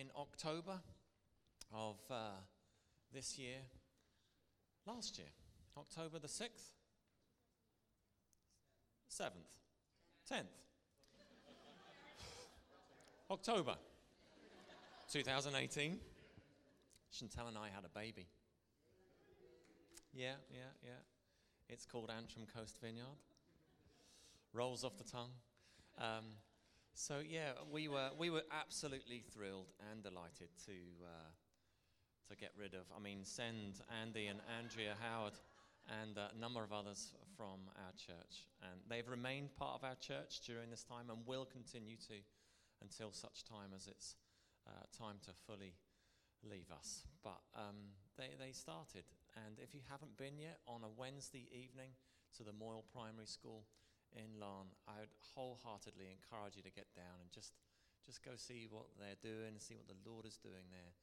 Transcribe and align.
in 0.00 0.06
October 0.16 0.80
of 1.74 1.96
uh, 2.10 2.30
this 3.12 3.38
year, 3.38 3.58
last 4.86 5.18
year, 5.18 5.28
October 5.76 6.18
the 6.18 6.26
6th, 6.26 6.70
7th, 9.10 9.28
10th, 10.32 10.44
October 13.30 13.74
2018, 15.12 15.98
Chantal 17.12 17.48
and 17.48 17.58
I 17.58 17.68
had 17.68 17.84
a 17.84 17.98
baby. 17.98 18.26
Yeah, 20.14 20.32
yeah, 20.50 20.60
yeah. 20.82 20.90
It's 21.68 21.84
called 21.84 22.10
Antrim 22.10 22.46
Coast 22.56 22.78
Vineyard. 22.82 23.04
Rolls 24.54 24.82
off 24.82 24.96
the 24.96 25.04
tongue. 25.04 25.30
Um, 25.98 26.24
so 27.00 27.20
yeah, 27.26 27.56
we 27.72 27.88
were 27.88 28.10
we 28.18 28.28
were 28.28 28.44
absolutely 28.52 29.24
thrilled 29.32 29.72
and 29.90 30.02
delighted 30.02 30.52
to 30.66 30.76
uh, 31.02 31.32
to 32.28 32.36
get 32.36 32.52
rid 32.58 32.74
of. 32.74 32.84
I 32.94 33.00
mean, 33.00 33.24
send 33.24 33.80
Andy 34.02 34.26
and 34.26 34.40
Andrea 34.58 34.94
Howard 35.00 35.32
and 35.88 36.18
a 36.18 36.28
number 36.38 36.62
of 36.62 36.72
others 36.74 37.14
from 37.38 37.72
our 37.80 37.92
church, 37.96 38.44
and 38.60 38.80
they've 38.86 39.08
remained 39.08 39.56
part 39.56 39.80
of 39.80 39.82
our 39.82 39.96
church 39.96 40.40
during 40.44 40.68
this 40.68 40.84
time 40.84 41.08
and 41.08 41.26
will 41.26 41.46
continue 41.46 41.96
to 42.08 42.20
until 42.82 43.12
such 43.12 43.44
time 43.44 43.72
as 43.74 43.86
it's 43.86 44.16
uh, 44.68 44.84
time 44.92 45.16
to 45.24 45.30
fully 45.46 45.72
leave 46.44 46.68
us. 46.70 47.08
But 47.24 47.40
um, 47.56 47.96
they 48.18 48.36
they 48.38 48.52
started, 48.52 49.08
and 49.46 49.56
if 49.56 49.72
you 49.74 49.80
haven't 49.88 50.18
been 50.18 50.38
yet, 50.38 50.60
on 50.68 50.84
a 50.84 50.92
Wednesday 50.94 51.48
evening 51.50 51.96
to 52.36 52.44
the 52.44 52.52
Moyle 52.52 52.84
Primary 52.92 53.26
School 53.26 53.64
in 54.16 54.38
Larne, 54.38 54.74
I 54.88 55.02
would 55.02 55.14
wholeheartedly 55.34 56.10
encourage 56.10 56.56
you 56.56 56.64
to 56.66 56.74
get 56.74 56.90
down 56.94 57.22
and 57.22 57.30
just, 57.30 57.54
just 58.04 58.24
go 58.24 58.34
see 58.34 58.66
what 58.66 58.90
they're 58.98 59.18
doing, 59.20 59.58
see 59.58 59.78
what 59.78 59.86
the 59.86 59.98
Lord 60.02 60.26
is 60.26 60.38
doing 60.38 60.66
there, 60.70 60.94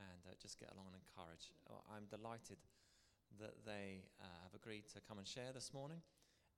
and 0.00 0.20
uh, 0.26 0.34
just 0.40 0.58
get 0.58 0.72
along 0.72 0.90
and 0.92 0.98
encourage. 0.98 1.52
I'm 1.92 2.08
delighted 2.08 2.58
that 3.38 3.64
they 3.66 4.06
uh, 4.20 4.40
have 4.42 4.54
agreed 4.54 4.88
to 4.94 5.00
come 5.04 5.18
and 5.18 5.26
share 5.26 5.52
this 5.52 5.72
morning. 5.72 6.00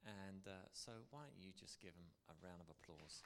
And 0.05 0.47
uh, 0.47 0.71
so, 0.73 0.93
why 1.11 1.27
don't 1.27 1.43
you 1.43 1.51
just 1.59 1.81
give 1.81 1.93
them 1.95 2.07
a 2.31 2.35
round 2.47 2.61
of 2.61 2.69
applause? 2.71 3.23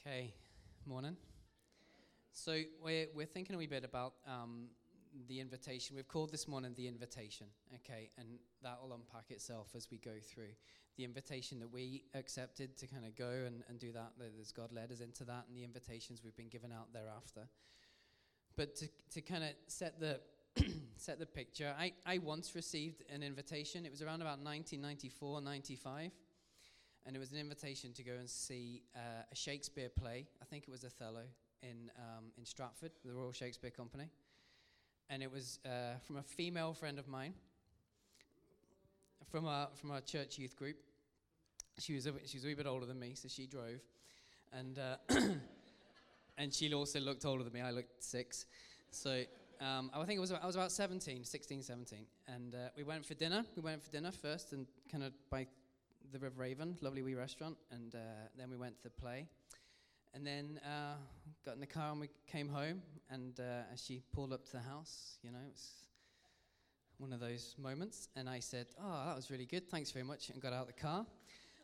Okay, 0.00 0.32
morning. 0.86 1.16
So 2.32 2.60
we're, 2.80 3.06
we're 3.14 3.26
thinking 3.26 3.54
a 3.54 3.58
wee 3.58 3.66
bit 3.66 3.82
about 3.82 4.14
um, 4.26 4.68
the 5.28 5.40
invitation. 5.40 5.96
We've 5.96 6.08
called 6.08 6.30
this 6.30 6.48
morning 6.48 6.72
the 6.76 6.88
invitation, 6.88 7.46
okay, 7.76 8.10
and 8.18 8.38
that 8.62 8.78
will 8.82 8.94
unpack 8.94 9.30
itself 9.30 9.68
as 9.76 9.90
we 9.90 9.98
go 9.98 10.12
through. 10.22 10.54
The 10.96 11.04
invitation 11.04 11.60
that 11.60 11.70
we 11.70 12.04
accepted 12.14 12.76
to 12.78 12.86
kind 12.86 13.04
of 13.04 13.14
go 13.16 13.44
and, 13.46 13.62
and 13.68 13.78
do 13.78 13.92
that, 13.92 14.12
as 14.40 14.52
God 14.52 14.72
led 14.72 14.90
us 14.92 15.00
into 15.00 15.24
that, 15.24 15.44
and 15.48 15.56
the 15.56 15.64
invitations 15.64 16.22
we've 16.24 16.36
been 16.36 16.48
given 16.48 16.72
out 16.72 16.92
thereafter. 16.92 17.48
But 18.56 18.76
to, 18.76 18.88
to 19.12 19.20
kind 19.20 19.44
of 19.44 19.50
set 19.66 20.00
the 20.00 20.20
set 20.96 21.18
the 21.18 21.26
picture, 21.26 21.74
I, 21.78 21.92
I 22.06 22.18
once 22.18 22.54
received 22.54 23.02
an 23.12 23.22
invitation. 23.22 23.84
It 23.84 23.90
was 23.90 24.00
around 24.00 24.22
about 24.22 24.38
1994, 24.38 25.42
95. 25.42 26.10
And 27.04 27.14
it 27.14 27.18
was 27.18 27.30
an 27.30 27.38
invitation 27.38 27.92
to 27.92 28.02
go 28.02 28.14
and 28.14 28.28
see 28.28 28.82
uh, 28.96 29.22
a 29.30 29.34
Shakespeare 29.36 29.90
play. 29.90 30.26
I 30.42 30.44
think 30.46 30.64
it 30.66 30.70
was 30.70 30.82
Othello 30.82 31.22
in, 31.62 31.90
um, 31.98 32.32
in 32.36 32.44
Stratford, 32.44 32.90
the 33.04 33.12
Royal 33.12 33.32
Shakespeare 33.32 33.70
Company 33.70 34.08
and 35.10 35.22
it 35.22 35.32
was 35.32 35.58
uh, 35.64 35.98
from 36.06 36.16
a 36.16 36.22
female 36.22 36.72
friend 36.72 36.98
of 36.98 37.08
mine 37.08 37.34
from 39.30 39.46
our, 39.46 39.68
from 39.74 39.90
our 39.90 40.00
church 40.00 40.38
youth 40.38 40.56
group. 40.56 40.76
She 41.78 41.94
was, 41.94 42.06
a, 42.06 42.12
she 42.24 42.38
was 42.38 42.44
a 42.44 42.46
wee 42.46 42.54
bit 42.54 42.66
older 42.66 42.86
than 42.86 42.98
me, 42.98 43.14
so 43.14 43.28
she 43.28 43.46
drove. 43.46 43.80
And, 44.52 44.78
uh, 44.78 44.96
and 46.38 46.54
she 46.54 46.72
also 46.72 47.00
looked 47.00 47.24
older 47.24 47.44
than 47.44 47.52
me. 47.52 47.60
I 47.60 47.70
looked 47.70 48.02
six. 48.02 48.46
So 48.90 49.24
um, 49.60 49.90
I 49.92 50.04
think 50.04 50.16
it 50.16 50.20
was, 50.20 50.32
I 50.32 50.46
was 50.46 50.54
about 50.54 50.72
17, 50.72 51.24
16, 51.24 51.62
17. 51.62 52.06
And 52.28 52.54
uh, 52.54 52.58
we 52.76 52.82
went 52.82 53.04
for 53.04 53.14
dinner. 53.14 53.44
We 53.56 53.62
went 53.62 53.82
for 53.82 53.90
dinner 53.90 54.10
first 54.10 54.52
and 54.52 54.66
kind 54.90 55.04
of 55.04 55.12
by 55.28 55.46
the 56.12 56.18
River 56.18 56.44
Avon, 56.44 56.76
lovely 56.80 57.02
wee 57.02 57.14
restaurant. 57.14 57.56
And 57.70 57.94
uh, 57.94 57.98
then 58.38 58.48
we 58.48 58.56
went 58.56 58.76
to 58.78 58.84
the 58.84 58.90
play. 58.90 59.26
And 60.16 60.26
then 60.26 60.58
uh, 60.64 60.94
got 61.44 61.56
in 61.56 61.60
the 61.60 61.66
car 61.66 61.90
and 61.92 62.00
we 62.00 62.08
came 62.26 62.48
home. 62.48 62.80
And 63.10 63.38
uh, 63.38 63.70
as 63.70 63.84
she 63.84 64.00
pulled 64.14 64.32
up 64.32 64.46
to 64.46 64.52
the 64.52 64.62
house, 64.62 65.18
you 65.22 65.30
know, 65.30 65.36
it 65.46 65.52
was 65.52 65.68
one 66.96 67.12
of 67.12 67.20
those 67.20 67.54
moments. 67.58 68.08
And 68.16 68.26
I 68.26 68.40
said, 68.40 68.68
"Oh, 68.82 69.04
that 69.08 69.14
was 69.14 69.30
really 69.30 69.44
good. 69.44 69.68
Thanks 69.68 69.90
very 69.90 70.06
much." 70.06 70.30
And 70.30 70.40
got 70.40 70.54
out 70.54 70.62
of 70.62 70.68
the 70.68 70.72
car, 70.72 71.04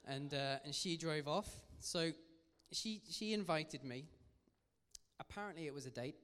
and 0.04 0.34
uh, 0.34 0.56
and 0.66 0.74
she 0.74 0.98
drove 0.98 1.28
off. 1.28 1.48
So 1.80 2.10
she 2.72 3.00
she 3.08 3.32
invited 3.32 3.84
me. 3.84 4.04
Apparently, 5.18 5.66
it 5.66 5.72
was 5.72 5.86
a 5.86 5.90
date. 5.90 6.16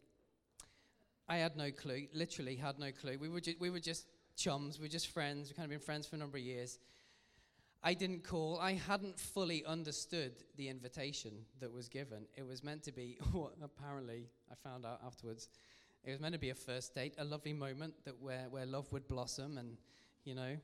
I 1.31 1.39
had 1.39 1.57
no 1.57 1.71
clue. 1.71 2.09
Literally, 2.13 2.57
had 2.57 2.79
no 2.79 2.93
clue. 2.93 3.17
We 3.19 3.31
were 3.31 3.41
ju- 3.41 3.57
we 3.59 3.71
were 3.71 3.81
just 3.81 4.05
chums. 4.37 4.79
We 4.79 4.85
were 4.85 4.93
just 4.93 5.09
friends. 5.09 5.49
We 5.49 5.55
kind 5.55 5.65
of 5.65 5.71
been 5.71 5.81
friends 5.81 6.07
for 6.07 6.17
a 6.17 6.19
number 6.19 6.37
of 6.37 6.45
years. 6.45 6.79
I 7.83 7.95
didn't 7.95 8.25
call. 8.25 8.59
I 8.61 8.73
hadn't 8.73 9.19
fully 9.19 9.65
understood 9.65 10.33
the 10.57 10.69
invitation 10.69 11.33
that 11.61 11.73
was 11.73 11.89
given. 11.89 12.27
It 12.37 12.47
was 12.47 12.65
meant 12.65 12.83
to 12.85 12.93
be 12.93 13.19
what 13.33 13.55
apparently 13.63 14.27
I 14.51 14.55
found 14.69 14.85
out 14.85 15.01
afterwards. 15.07 15.49
It 16.05 16.11
was 16.11 16.21
meant 16.21 16.35
to 16.35 16.41
be 16.41 16.51
a 16.51 16.55
first 16.55 16.95
date, 16.95 17.15
a 17.19 17.25
lovely 17.25 17.53
moment 17.53 17.95
that 18.05 18.21
where, 18.21 18.47
where 18.51 18.67
love 18.67 18.91
would 18.93 19.07
blossom, 19.09 19.59
and 19.59 19.77
you 20.25 20.35
know, 20.35 20.57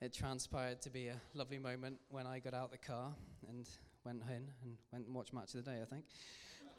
it 0.00 0.12
transpired 0.12 0.80
to 0.82 0.90
be 0.90 1.08
a 1.08 1.20
lovely 1.34 1.58
moment 1.58 1.98
when 2.08 2.26
I 2.26 2.38
got 2.38 2.54
out 2.54 2.70
the 2.72 2.78
car 2.78 3.12
and 3.48 3.68
went 4.04 4.22
in 4.28 4.50
and 4.62 4.76
went 4.92 5.06
and 5.06 5.14
watched 5.14 5.32
Match 5.32 5.54
of 5.54 5.64
the 5.64 5.70
Day, 5.70 5.78
I 5.82 5.84
think. 5.84 6.04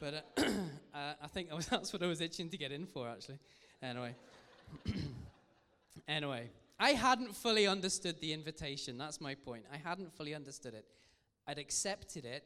But 0.00 0.14
uh, 0.14 0.42
uh, 0.94 1.14
I 1.22 1.26
think 1.28 1.52
was, 1.52 1.66
that's 1.70 1.92
what 1.92 2.02
I 2.02 2.06
was 2.06 2.20
itching 2.20 2.50
to 2.50 2.56
get 2.56 2.72
in 2.72 2.86
for, 2.86 3.08
actually. 3.08 3.38
Anyway. 3.82 4.14
anyway, 6.08 6.50
I 6.82 6.94
hadn't 6.94 7.36
fully 7.36 7.68
understood 7.68 8.20
the 8.20 8.32
invitation. 8.32 8.98
That's 8.98 9.20
my 9.20 9.36
point. 9.36 9.62
I 9.72 9.76
hadn't 9.76 10.12
fully 10.12 10.34
understood 10.34 10.74
it. 10.74 10.84
I'd 11.46 11.58
accepted 11.58 12.24
it, 12.24 12.42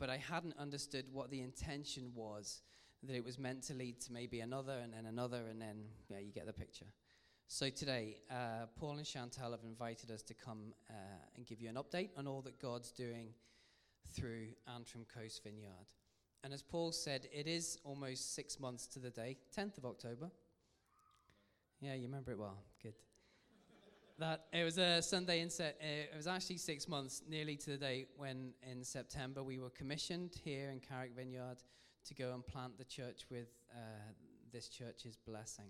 but 0.00 0.10
I 0.10 0.16
hadn't 0.16 0.56
understood 0.58 1.04
what 1.12 1.30
the 1.30 1.40
intention 1.42 2.10
was. 2.12 2.62
That 3.04 3.14
it 3.14 3.24
was 3.24 3.38
meant 3.38 3.62
to 3.68 3.74
lead 3.74 4.00
to 4.00 4.12
maybe 4.12 4.40
another 4.40 4.80
and 4.82 4.92
then 4.92 5.06
another, 5.06 5.44
and 5.48 5.62
then, 5.62 5.84
yeah, 6.08 6.18
you 6.18 6.32
get 6.32 6.46
the 6.46 6.52
picture. 6.52 6.86
So 7.46 7.70
today, 7.70 8.16
uh, 8.32 8.66
Paul 8.80 8.96
and 8.96 9.06
Chantal 9.06 9.52
have 9.52 9.62
invited 9.62 10.10
us 10.10 10.22
to 10.22 10.34
come 10.34 10.74
uh, 10.90 10.94
and 11.36 11.46
give 11.46 11.60
you 11.60 11.68
an 11.68 11.76
update 11.76 12.08
on 12.16 12.26
all 12.26 12.42
that 12.42 12.60
God's 12.60 12.90
doing 12.90 13.28
through 14.12 14.48
Antrim 14.74 15.06
Coast 15.14 15.44
Vineyard. 15.44 15.86
And 16.42 16.52
as 16.52 16.62
Paul 16.62 16.90
said, 16.90 17.28
it 17.32 17.46
is 17.46 17.78
almost 17.84 18.34
six 18.34 18.58
months 18.58 18.88
to 18.88 18.98
the 18.98 19.10
day, 19.10 19.36
10th 19.56 19.78
of 19.78 19.84
October. 19.84 20.32
Yeah, 21.80 21.94
you 21.94 22.06
remember 22.06 22.32
it 22.32 22.38
well. 22.38 22.58
That 24.18 24.46
it 24.50 24.64
was 24.64 24.78
a 24.78 25.02
Sunday 25.02 25.40
in 25.40 25.48
uh, 25.60 25.64
it 25.78 26.16
was 26.16 26.26
actually 26.26 26.56
six 26.56 26.88
months 26.88 27.22
nearly 27.28 27.54
to 27.56 27.70
the 27.70 27.76
day 27.76 28.06
when 28.16 28.54
in 28.62 28.82
September 28.82 29.42
we 29.42 29.58
were 29.58 29.68
commissioned 29.68 30.34
here 30.42 30.70
in 30.70 30.80
Carrick 30.80 31.14
Vineyard 31.14 31.58
to 32.06 32.14
go 32.14 32.32
and 32.32 32.46
plant 32.46 32.78
the 32.78 32.84
church 32.84 33.26
with 33.30 33.48
uh, 33.70 33.76
this 34.50 34.70
church's 34.70 35.18
blessing. 35.18 35.66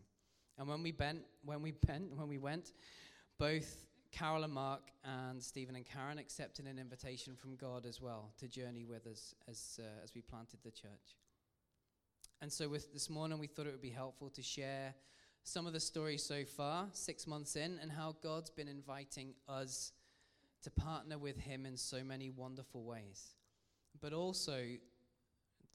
And 0.58 0.68
when 0.68 0.84
we 0.84 0.92
bent, 0.92 1.22
when 1.44 1.60
we 1.60 1.72
bent, 1.72 2.16
when 2.16 2.28
we 2.28 2.38
went, 2.38 2.70
both 3.36 3.84
Carol 4.12 4.44
and 4.44 4.52
Mark 4.52 4.92
and 5.04 5.42
Stephen 5.42 5.74
and 5.74 5.84
Karen 5.84 6.18
accepted 6.18 6.66
an 6.66 6.78
invitation 6.78 7.34
from 7.34 7.56
God 7.56 7.84
as 7.84 8.00
well 8.00 8.32
to 8.38 8.46
journey 8.46 8.84
with 8.84 9.08
us 9.08 9.34
as 9.48 9.80
uh, 9.82 10.04
as 10.04 10.14
we 10.14 10.20
planted 10.20 10.60
the 10.62 10.70
church. 10.70 11.16
And 12.40 12.52
so 12.52 12.68
with 12.68 12.92
this 12.92 13.10
morning 13.10 13.40
we 13.40 13.48
thought 13.48 13.66
it 13.66 13.72
would 13.72 13.82
be 13.82 13.90
helpful 13.90 14.30
to 14.30 14.42
share 14.42 14.94
some 15.46 15.64
of 15.64 15.72
the 15.72 15.78
story 15.78 16.18
so 16.18 16.44
far, 16.44 16.88
six 16.90 17.24
months 17.24 17.54
in, 17.54 17.78
and 17.80 17.92
how 17.92 18.16
God's 18.20 18.50
been 18.50 18.66
inviting 18.66 19.32
us 19.48 19.92
to 20.64 20.70
partner 20.72 21.18
with 21.18 21.38
Him 21.38 21.64
in 21.64 21.76
so 21.76 22.02
many 22.02 22.30
wonderful 22.30 22.82
ways, 22.82 23.36
but 24.00 24.12
also 24.12 24.64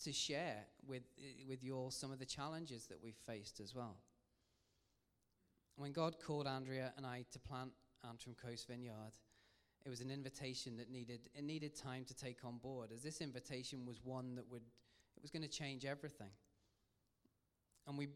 to 0.03 0.11
share 0.11 0.65
with, 0.85 1.03
with 1.47 1.63
you 1.63 1.77
all 1.77 1.89
some 1.89 2.11
of 2.11 2.19
the 2.19 2.25
challenges 2.25 2.87
that 2.87 3.01
we've 3.01 3.15
faced 3.25 3.61
as 3.61 3.73
well. 3.73 3.95
When 5.77 5.93
God 5.93 6.17
called 6.19 6.47
Andrea 6.47 6.91
and 6.97 7.05
I 7.05 7.23
to 7.31 7.39
plant 7.39 7.71
Antrim 8.07 8.35
Coast 8.35 8.67
Vineyard, 8.67 9.13
it 9.85 9.89
was 9.89 10.01
an 10.01 10.11
invitation 10.11 10.75
that 10.77 10.91
needed 10.91 11.21
it 11.33 11.45
needed 11.45 11.77
time 11.77 12.03
to 12.05 12.13
take 12.13 12.43
on 12.43 12.57
board, 12.57 12.89
as 12.93 13.03
this 13.03 13.21
invitation 13.21 13.85
was 13.85 14.01
one 14.03 14.35
that 14.35 14.51
would 14.51 14.63
it 15.15 15.21
was 15.21 15.31
going 15.31 15.43
to 15.43 15.47
change 15.47 15.85
everything. 15.85 16.29
And 17.87 17.97
we 17.97 18.09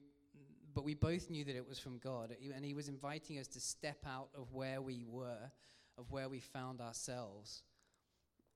but 0.75 0.83
we 0.83 0.93
both 0.93 1.29
knew 1.29 1.45
that 1.45 1.55
it 1.55 1.67
was 1.67 1.79
from 1.79 1.97
God. 1.97 2.35
And 2.53 2.63
He 2.63 2.73
was 2.73 2.89
inviting 2.89 3.39
us 3.39 3.47
to 3.47 3.61
step 3.61 4.05
out 4.05 4.27
of 4.37 4.51
where 4.51 4.81
we 4.81 5.05
were, 5.07 5.49
of 5.97 6.11
where 6.11 6.27
we 6.27 6.39
found 6.39 6.81
ourselves. 6.81 7.63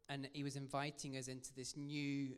And 0.10 0.28
He 0.34 0.44
was 0.44 0.58
inviting 0.58 1.16
us 1.18 1.30
into 1.30 1.56
this 1.56 1.78
new 1.78 2.34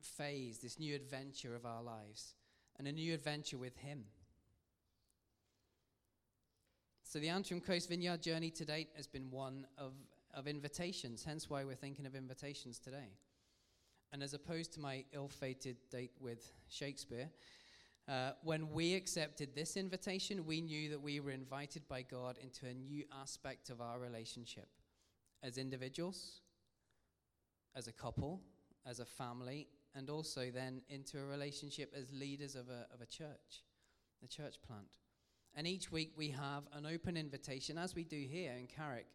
phase, 0.00 0.58
this 0.58 0.78
new 0.78 0.94
adventure 0.94 1.56
of 1.56 1.66
our 1.66 1.82
lives, 1.82 2.36
and 2.78 2.86
a 2.86 2.92
new 2.92 3.12
adventure 3.12 3.58
with 3.58 3.76
Him. 3.76 4.04
So 7.02 7.18
the 7.18 7.30
Antrim 7.30 7.60
Coast 7.60 7.88
Vineyard 7.88 8.22
journey 8.22 8.50
to 8.50 8.64
date 8.64 8.90
has 8.94 9.08
been 9.08 9.30
one 9.30 9.66
of, 9.76 9.92
of 10.34 10.46
invitations, 10.46 11.24
hence 11.24 11.50
why 11.50 11.64
we're 11.64 11.74
thinking 11.74 12.06
of 12.06 12.14
invitations 12.14 12.78
today. 12.78 13.16
And 14.12 14.22
as 14.22 14.34
opposed 14.34 14.72
to 14.74 14.80
my 14.80 15.04
ill 15.12 15.28
fated 15.28 15.76
date 15.90 16.12
with 16.20 16.52
Shakespeare, 16.68 17.28
uh, 18.08 18.32
when 18.42 18.70
we 18.72 18.94
accepted 18.94 19.54
this 19.54 19.76
invitation, 19.76 20.46
we 20.46 20.60
knew 20.60 20.88
that 20.90 21.00
we 21.00 21.20
were 21.20 21.30
invited 21.30 21.86
by 21.88 22.02
God 22.02 22.38
into 22.42 22.66
a 22.66 22.72
new 22.74 23.04
aspect 23.20 23.68
of 23.68 23.80
our 23.80 23.98
relationship 23.98 24.68
as 25.42 25.58
individuals, 25.58 26.40
as 27.76 27.86
a 27.86 27.92
couple, 27.92 28.40
as 28.86 28.98
a 29.00 29.04
family, 29.04 29.68
and 29.94 30.08
also 30.10 30.50
then 30.52 30.80
into 30.88 31.18
a 31.18 31.24
relationship 31.24 31.92
as 31.96 32.12
leaders 32.12 32.54
of 32.54 32.68
a, 32.68 32.86
of 32.94 33.00
a 33.02 33.06
church, 33.06 33.62
the 34.22 34.28
church 34.28 34.56
plant. 34.66 34.96
And 35.54 35.66
each 35.66 35.92
week 35.92 36.12
we 36.16 36.30
have 36.30 36.64
an 36.72 36.86
open 36.86 37.16
invitation, 37.16 37.76
as 37.78 37.94
we 37.94 38.04
do 38.04 38.16
here 38.16 38.52
in 38.58 38.66
Carrick, 38.66 39.06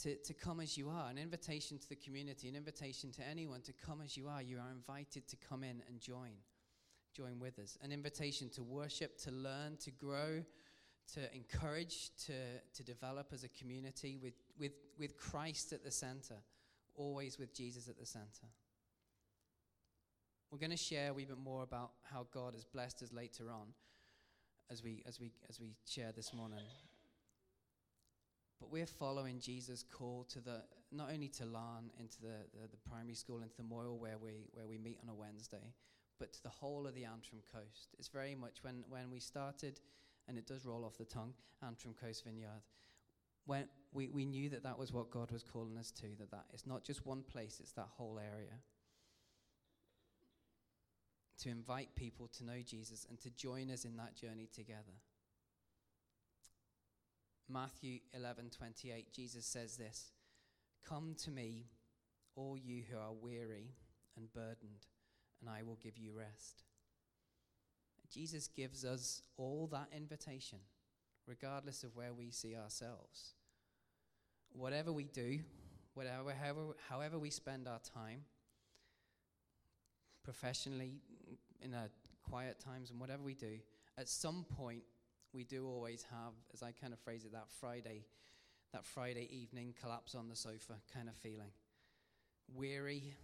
to, 0.00 0.16
to 0.16 0.34
come 0.34 0.60
as 0.60 0.76
you 0.76 0.90
are, 0.90 1.08
an 1.08 1.18
invitation 1.18 1.78
to 1.78 1.88
the 1.88 1.96
community, 1.96 2.48
an 2.48 2.56
invitation 2.56 3.12
to 3.12 3.26
anyone 3.26 3.62
to 3.62 3.72
come 3.72 4.00
as 4.02 4.16
you 4.16 4.28
are. 4.28 4.42
You 4.42 4.58
are 4.58 4.70
invited 4.70 5.26
to 5.28 5.36
come 5.36 5.64
in 5.64 5.82
and 5.88 6.00
join, 6.00 6.32
join 7.16 7.38
with 7.38 7.58
us. 7.58 7.78
An 7.82 7.92
invitation 7.92 8.50
to 8.50 8.62
worship, 8.62 9.16
to 9.22 9.30
learn, 9.30 9.76
to 9.78 9.90
grow, 9.90 10.44
to 11.14 11.34
encourage, 11.34 12.10
to, 12.26 12.32
to 12.74 12.82
develop 12.82 13.28
as 13.32 13.44
a 13.44 13.48
community 13.48 14.18
with, 14.20 14.34
with, 14.58 14.72
with 14.98 15.16
Christ 15.16 15.72
at 15.72 15.84
the 15.84 15.90
center, 15.90 16.36
always 16.94 17.38
with 17.38 17.54
Jesus 17.54 17.88
at 17.88 17.98
the 17.98 18.06
center. 18.06 18.48
We're 20.50 20.58
going 20.58 20.70
to 20.70 20.76
share 20.76 21.10
a 21.10 21.14
wee 21.14 21.24
bit 21.24 21.38
more 21.38 21.62
about 21.62 21.92
how 22.02 22.26
God 22.32 22.54
has 22.54 22.64
blessed 22.64 23.02
us 23.02 23.12
later 23.12 23.50
on 23.50 23.68
as 24.70 24.82
we, 24.82 25.02
as 25.06 25.18
we, 25.18 25.32
as 25.48 25.58
we 25.60 25.74
share 25.88 26.12
this 26.14 26.32
morning. 26.34 26.58
But 28.60 28.70
we're 28.70 28.86
following 28.86 29.38
Jesus' 29.38 29.82
call 29.82 30.24
to 30.30 30.40
the 30.40 30.62
not 30.92 31.10
only 31.12 31.28
to 31.28 31.44
Larne, 31.44 31.90
into 31.98 32.20
the, 32.22 32.36
the, 32.54 32.68
the, 32.70 32.76
primary 32.88 33.14
school, 33.14 33.42
into 33.42 33.56
the 33.56 33.64
Moyle 33.64 33.98
where 33.98 34.16
we 34.18 34.48
where 34.52 34.66
we 34.66 34.78
meet 34.78 34.98
on 35.02 35.10
a 35.10 35.14
Wednesday, 35.14 35.74
but 36.18 36.32
to 36.32 36.42
the 36.42 36.48
whole 36.48 36.86
of 36.86 36.94
the 36.94 37.04
Antrim 37.04 37.42
coast. 37.52 37.94
It's 37.98 38.08
very 38.08 38.34
much 38.34 38.62
when, 38.62 38.84
when 38.88 39.10
we 39.10 39.20
started, 39.20 39.80
and 40.28 40.38
it 40.38 40.46
does 40.46 40.64
roll 40.64 40.84
off 40.84 40.98
the 40.98 41.04
tongue, 41.04 41.34
Antrim 41.66 41.94
Coast 41.94 42.24
Vineyard. 42.24 42.62
When 43.44 43.68
we, 43.92 44.08
we 44.08 44.24
knew 44.24 44.48
that 44.50 44.64
that 44.64 44.78
was 44.78 44.92
what 44.92 45.10
God 45.10 45.30
was 45.30 45.44
calling 45.44 45.78
us 45.78 45.90
to, 45.92 46.06
that, 46.18 46.30
that 46.30 46.46
it's 46.52 46.66
not 46.66 46.84
just 46.84 47.06
one 47.06 47.22
place, 47.22 47.58
it's 47.60 47.72
that 47.72 47.88
whole 47.96 48.18
area. 48.18 48.54
To 51.40 51.50
invite 51.50 51.94
people 51.94 52.28
to 52.38 52.44
know 52.44 52.60
Jesus 52.64 53.06
and 53.08 53.20
to 53.20 53.30
join 53.30 53.70
us 53.70 53.84
in 53.84 53.96
that 53.98 54.16
journey 54.16 54.48
together. 54.52 55.00
Matthew 57.48 58.00
11:28 58.18 59.12
Jesus 59.12 59.46
says 59.46 59.76
this, 59.76 60.10
"Come 60.82 61.14
to 61.16 61.30
me, 61.30 61.68
all 62.34 62.56
you 62.56 62.82
who 62.82 62.98
are 62.98 63.12
weary 63.12 63.76
and 64.16 64.32
burdened, 64.32 64.86
and 65.40 65.48
I 65.48 65.62
will 65.62 65.76
give 65.76 65.98
you 65.98 66.12
rest." 66.12 66.64
Jesus 68.08 68.48
gives 68.48 68.84
us 68.84 69.22
all 69.36 69.66
that 69.68 69.92
invitation, 69.92 70.60
regardless 71.26 71.84
of 71.84 71.96
where 71.96 72.14
we 72.14 72.30
see 72.30 72.54
ourselves. 72.56 73.34
Whatever 74.50 74.92
we 74.92 75.04
do, 75.04 75.44
whatever 75.94 76.32
however, 76.32 76.76
however 76.88 77.18
we 77.18 77.30
spend 77.30 77.66
our 77.66 77.80
time, 77.80 78.24
professionally, 80.22 81.02
in 81.60 81.74
our 81.74 81.90
quiet 82.22 82.58
times, 82.58 82.90
and 82.90 83.00
whatever 83.00 83.22
we 83.22 83.34
do, 83.34 83.60
at 83.96 84.08
some 84.08 84.44
point 84.44 84.84
we 85.32 85.44
do 85.44 85.66
always 85.66 86.02
have, 86.04 86.32
as 86.52 86.62
I 86.62 86.72
kind 86.72 86.92
of 86.92 87.00
phrase 87.00 87.24
it, 87.24 87.32
that 87.32 87.50
Friday, 87.50 88.06
that 88.72 88.84
Friday 88.84 89.28
evening 89.30 89.74
collapse 89.74 90.14
on 90.14 90.28
the 90.28 90.36
sofa 90.36 90.80
kind 90.92 91.08
of 91.08 91.16
feeling. 91.16 91.52
Weary, 92.48 93.16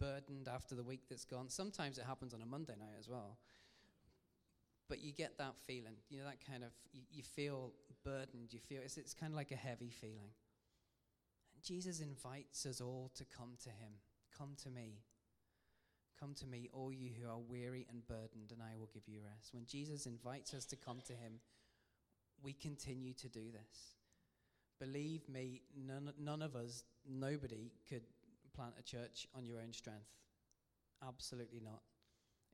burdened 0.00 0.48
after 0.48 0.74
the 0.74 0.82
week 0.82 1.02
that's 1.08 1.24
gone. 1.24 1.48
Sometimes 1.48 1.98
it 1.98 2.04
happens 2.04 2.34
on 2.34 2.42
a 2.42 2.46
Monday 2.46 2.74
night 2.78 2.96
as 2.98 3.08
well. 3.08 3.38
But 4.88 5.02
you 5.02 5.12
get 5.12 5.36
that 5.38 5.54
feeling, 5.66 5.96
you 6.08 6.18
know, 6.18 6.24
that 6.24 6.38
kind 6.46 6.64
of, 6.64 6.70
you, 6.92 7.02
you 7.10 7.22
feel 7.22 7.72
burdened, 8.04 8.52
you 8.52 8.58
feel, 8.58 8.80
it's, 8.82 8.96
it's 8.96 9.12
kind 9.12 9.32
of 9.32 9.36
like 9.36 9.50
a 9.50 9.56
heavy 9.56 9.90
feeling. 9.90 10.32
And 11.54 11.62
Jesus 11.62 12.00
invites 12.00 12.64
us 12.64 12.80
all 12.80 13.10
to 13.16 13.24
come 13.24 13.52
to 13.64 13.68
him. 13.68 13.92
Come 14.36 14.56
to 14.62 14.70
me. 14.70 15.02
Come 16.18 16.34
to 16.34 16.46
me, 16.46 16.68
all 16.72 16.92
you 16.92 17.10
who 17.20 17.30
are 17.30 17.38
weary 17.38 17.86
and 17.90 18.06
burdened, 18.08 18.50
and 18.50 18.60
I 18.60 18.76
will 18.76 18.88
give 18.92 19.06
you 19.06 19.20
rest. 19.22 19.54
When 19.54 19.66
Jesus 19.66 20.06
invites 20.06 20.52
us 20.52 20.64
to 20.66 20.76
come 20.76 21.00
to 21.06 21.12
him, 21.12 21.34
we 22.42 22.52
continue 22.54 23.12
to 23.14 23.28
do 23.28 23.52
this. 23.52 23.94
Believe 24.80 25.28
me, 25.28 25.62
none, 25.76 26.12
none 26.18 26.42
of 26.42 26.56
us, 26.56 26.84
nobody 27.08 27.72
could 27.88 28.02
plant 28.58 28.74
a 28.76 28.82
church 28.82 29.28
on 29.36 29.46
your 29.46 29.60
own 29.60 29.72
strength. 29.72 30.10
Absolutely 31.06 31.60
not. 31.60 31.82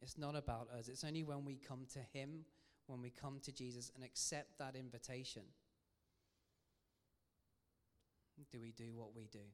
It's 0.03 0.19
not 0.19 0.37
about 0.37 0.69
us. 0.79 0.89
It's 0.89 1.03
only 1.03 1.23
when 1.23 1.47
we 1.47 1.57
come 1.57 1.87
to 1.95 2.01
him, 2.13 2.45
when 2.87 3.01
we 3.01 3.09
come 3.09 3.41
to 3.41 3.53
Jesus 3.53 3.91
and 3.95 4.05
accept 4.05 4.59
that 4.59 4.77
invitation, 4.77 5.45
do 8.53 8.61
we 8.61 8.73
do 8.73 8.93
what 8.95 9.15
we 9.17 9.29
do. 9.33 9.47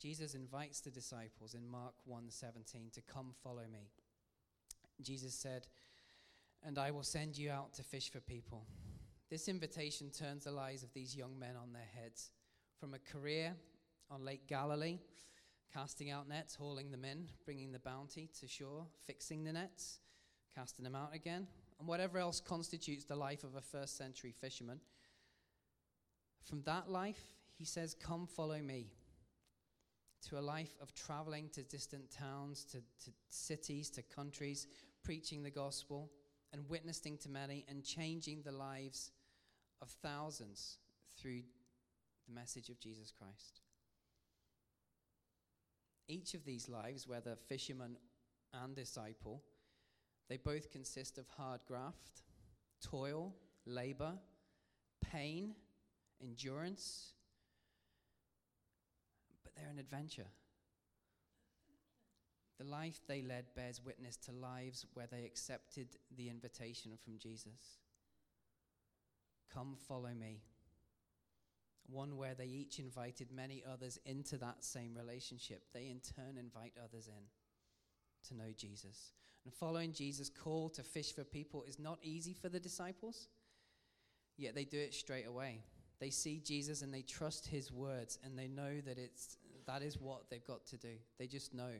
Jesus 0.00 0.34
invites 0.34 0.80
the 0.80 0.90
disciples 0.90 1.54
in 1.54 1.64
Mark 1.64 1.94
1:17 2.04 2.90
to 2.90 3.02
come 3.02 3.32
follow 3.34 3.68
me. 3.68 3.92
Jesus 5.00 5.32
said, 5.32 5.68
"And 6.60 6.76
I 6.76 6.90
will 6.90 7.04
send 7.04 7.38
you 7.38 7.52
out 7.52 7.72
to 7.74 7.84
fish 7.84 8.10
for 8.10 8.20
people." 8.20 8.66
This 9.28 9.46
invitation 9.46 10.10
turns 10.10 10.42
the 10.42 10.50
lives 10.50 10.82
of 10.82 10.92
these 10.92 11.14
young 11.14 11.38
men 11.38 11.54
on 11.54 11.72
their 11.72 11.86
heads. 11.86 12.32
From 12.78 12.94
a 12.94 12.98
career 12.98 13.56
on 14.12 14.24
Lake 14.24 14.46
Galilee, 14.46 14.98
casting 15.72 16.10
out 16.10 16.28
nets, 16.28 16.54
hauling 16.54 16.90
them 16.90 17.04
in, 17.04 17.28
bringing 17.44 17.72
the 17.72 17.78
bounty 17.78 18.28
to 18.40 18.46
shore, 18.46 18.86
fixing 19.06 19.42
the 19.42 19.52
nets, 19.52 20.00
casting 20.54 20.84
them 20.84 20.94
out 20.94 21.14
again, 21.14 21.46
and 21.78 21.88
whatever 21.88 22.18
else 22.18 22.40
constitutes 22.40 23.04
the 23.04 23.16
life 23.16 23.42
of 23.42 23.56
a 23.56 23.60
first 23.60 23.96
century 23.96 24.32
fisherman. 24.38 24.80
From 26.44 26.62
that 26.64 26.90
life, 26.90 27.34
he 27.56 27.64
says, 27.64 27.94
Come 27.94 28.26
follow 28.26 28.58
me 28.58 28.92
to 30.28 30.38
a 30.38 30.40
life 30.40 30.76
of 30.80 30.94
traveling 30.94 31.48
to 31.54 31.62
distant 31.62 32.10
towns, 32.10 32.64
to, 32.66 32.78
to 32.78 33.10
cities, 33.30 33.88
to 33.90 34.02
countries, 34.02 34.66
preaching 35.02 35.42
the 35.42 35.50
gospel 35.50 36.10
and 36.52 36.68
witnessing 36.68 37.16
to 37.18 37.30
many 37.30 37.64
and 37.68 37.82
changing 37.82 38.42
the 38.42 38.52
lives 38.52 39.10
of 39.80 39.88
thousands 40.02 40.78
through 41.18 41.42
the 42.28 42.34
message 42.34 42.68
of 42.68 42.78
Jesus 42.78 43.10
Christ. 43.10 43.62
Each 46.12 46.34
of 46.34 46.44
these 46.44 46.68
lives, 46.68 47.08
whether 47.08 47.34
fisherman 47.48 47.96
and 48.52 48.76
disciple, 48.76 49.42
they 50.28 50.36
both 50.36 50.70
consist 50.70 51.16
of 51.16 51.26
hard 51.38 51.60
graft, 51.66 52.20
toil, 52.82 53.34
labor, 53.64 54.12
pain, 55.00 55.54
endurance, 56.22 57.14
but 59.42 59.54
they're 59.56 59.70
an 59.70 59.78
adventure. 59.78 60.26
The 62.58 62.66
life 62.66 63.00
they 63.08 63.22
led 63.22 63.46
bears 63.56 63.80
witness 63.82 64.18
to 64.18 64.32
lives 64.32 64.84
where 64.92 65.08
they 65.10 65.24
accepted 65.24 65.96
the 66.14 66.28
invitation 66.28 66.92
from 67.02 67.16
Jesus. 67.16 67.78
Come 69.50 69.76
follow 69.88 70.12
me. 70.12 70.42
One 71.92 72.16
where 72.16 72.34
they 72.34 72.46
each 72.46 72.78
invited 72.78 73.30
many 73.30 73.62
others 73.70 73.98
into 74.06 74.38
that 74.38 74.64
same 74.64 74.94
relationship. 74.94 75.64
They 75.72 75.88
in 75.88 76.00
turn 76.00 76.38
invite 76.38 76.72
others 76.82 77.08
in 77.08 77.24
to 78.28 78.34
know 78.34 78.52
Jesus. 78.56 79.12
And 79.44 79.52
following 79.52 79.92
Jesus' 79.92 80.30
call 80.30 80.68
to 80.70 80.82
fish 80.82 81.14
for 81.14 81.24
people 81.24 81.64
is 81.66 81.78
not 81.78 81.98
easy 82.02 82.32
for 82.32 82.48
the 82.48 82.60
disciples, 82.60 83.28
yet 84.36 84.54
they 84.54 84.64
do 84.64 84.78
it 84.78 84.94
straight 84.94 85.26
away. 85.26 85.64
They 86.00 86.10
see 86.10 86.40
Jesus 86.40 86.82
and 86.82 86.92
they 86.92 87.02
trust 87.02 87.46
his 87.46 87.70
words 87.70 88.18
and 88.24 88.38
they 88.38 88.48
know 88.48 88.80
that 88.86 88.98
it's 88.98 89.36
that 89.66 89.82
is 89.82 90.00
what 90.00 90.28
they've 90.30 90.46
got 90.46 90.66
to 90.66 90.76
do. 90.76 90.94
They 91.18 91.26
just 91.26 91.54
know. 91.54 91.70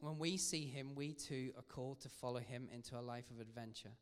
When 0.00 0.18
we 0.18 0.36
see 0.36 0.66
him, 0.66 0.94
we 0.94 1.14
too 1.14 1.52
are 1.56 1.62
called 1.62 2.00
to 2.02 2.10
follow 2.10 2.40
him 2.40 2.68
into 2.72 2.98
a 2.98 3.00
life 3.00 3.30
of 3.30 3.40
adventure. 3.40 3.92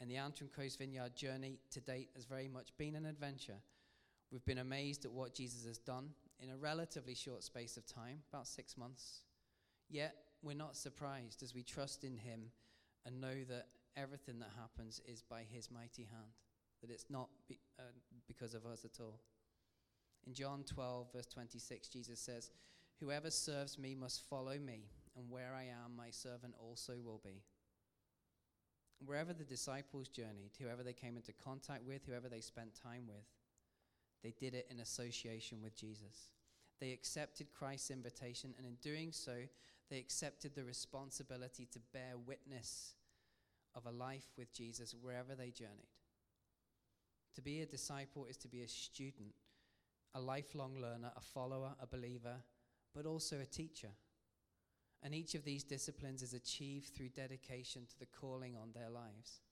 And 0.00 0.10
the 0.10 0.16
Antrim 0.16 0.50
Coast 0.54 0.78
Vineyard 0.78 1.14
journey 1.14 1.58
to 1.70 1.80
date 1.80 2.10
has 2.14 2.24
very 2.24 2.48
much 2.48 2.76
been 2.76 2.96
an 2.96 3.06
adventure. 3.06 3.58
We've 4.30 4.44
been 4.44 4.58
amazed 4.58 5.04
at 5.04 5.12
what 5.12 5.34
Jesus 5.34 5.64
has 5.66 5.78
done 5.78 6.10
in 6.40 6.50
a 6.50 6.56
relatively 6.56 7.14
short 7.14 7.44
space 7.44 7.76
of 7.76 7.86
time, 7.86 8.18
about 8.32 8.46
six 8.46 8.76
months. 8.76 9.22
Yet 9.88 10.16
we're 10.42 10.56
not 10.56 10.76
surprised 10.76 11.42
as 11.42 11.54
we 11.54 11.62
trust 11.62 12.04
in 12.04 12.16
him 12.16 12.50
and 13.06 13.20
know 13.20 13.44
that 13.48 13.66
everything 13.96 14.40
that 14.40 14.50
happens 14.58 15.00
is 15.06 15.22
by 15.22 15.42
his 15.42 15.70
mighty 15.70 16.02
hand, 16.02 16.32
that 16.80 16.90
it's 16.90 17.06
not 17.08 17.28
be, 17.48 17.58
uh, 17.78 17.82
because 18.26 18.54
of 18.54 18.66
us 18.66 18.84
at 18.84 19.00
all. 19.00 19.20
In 20.26 20.34
John 20.34 20.64
12, 20.64 21.12
verse 21.14 21.26
26, 21.26 21.88
Jesus 21.88 22.18
says, 22.18 22.50
Whoever 23.00 23.30
serves 23.30 23.78
me 23.78 23.94
must 23.94 24.28
follow 24.28 24.58
me, 24.58 24.88
and 25.16 25.30
where 25.30 25.54
I 25.54 25.64
am, 25.64 25.96
my 25.96 26.10
servant 26.10 26.54
also 26.58 26.94
will 27.04 27.20
be. 27.22 27.42
Wherever 29.04 29.32
the 29.32 29.44
disciples 29.44 30.08
journeyed, 30.08 30.52
whoever 30.60 30.82
they 30.82 30.92
came 30.92 31.16
into 31.16 31.32
contact 31.32 31.84
with, 31.84 32.04
whoever 32.06 32.28
they 32.28 32.40
spent 32.40 32.74
time 32.74 33.06
with, 33.06 33.26
they 34.22 34.32
did 34.38 34.54
it 34.54 34.66
in 34.70 34.80
association 34.80 35.58
with 35.62 35.76
Jesus. 35.76 36.32
They 36.80 36.92
accepted 36.92 37.52
Christ's 37.52 37.90
invitation, 37.90 38.54
and 38.56 38.66
in 38.66 38.76
doing 38.82 39.12
so, 39.12 39.34
they 39.90 39.98
accepted 39.98 40.54
the 40.54 40.64
responsibility 40.64 41.66
to 41.72 41.78
bear 41.92 42.14
witness 42.26 42.94
of 43.74 43.86
a 43.86 43.90
life 43.90 44.26
with 44.38 44.52
Jesus 44.52 44.94
wherever 45.00 45.34
they 45.34 45.50
journeyed. 45.50 45.88
To 47.34 47.42
be 47.42 47.60
a 47.60 47.66
disciple 47.66 48.26
is 48.26 48.36
to 48.38 48.48
be 48.48 48.62
a 48.62 48.68
student, 48.68 49.34
a 50.14 50.20
lifelong 50.20 50.76
learner, 50.80 51.10
a 51.16 51.20
follower, 51.20 51.74
a 51.82 51.86
believer, 51.86 52.36
but 52.94 53.06
also 53.06 53.40
a 53.40 53.46
teacher. 53.46 53.90
And 55.04 55.14
each 55.14 55.34
of 55.34 55.44
these 55.44 55.62
disciplines 55.62 56.22
is 56.22 56.32
achieved 56.32 56.94
through 56.94 57.10
dedication 57.10 57.82
to 57.86 57.98
the 57.98 58.06
calling 58.06 58.56
on 58.56 58.70
their 58.74 58.88
lives. 58.88 59.42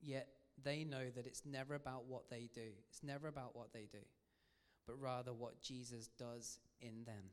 Yet 0.00 0.28
they 0.62 0.84
know 0.84 1.10
that 1.14 1.26
it's 1.26 1.44
never 1.44 1.74
about 1.74 2.06
what 2.06 2.30
they 2.30 2.48
do, 2.54 2.72
it's 2.88 3.02
never 3.02 3.28
about 3.28 3.54
what 3.54 3.74
they 3.74 3.86
do, 3.90 3.98
but 4.86 4.98
rather 4.98 5.34
what 5.34 5.60
Jesus 5.60 6.08
does 6.18 6.58
in 6.80 7.04
them. 7.04 7.30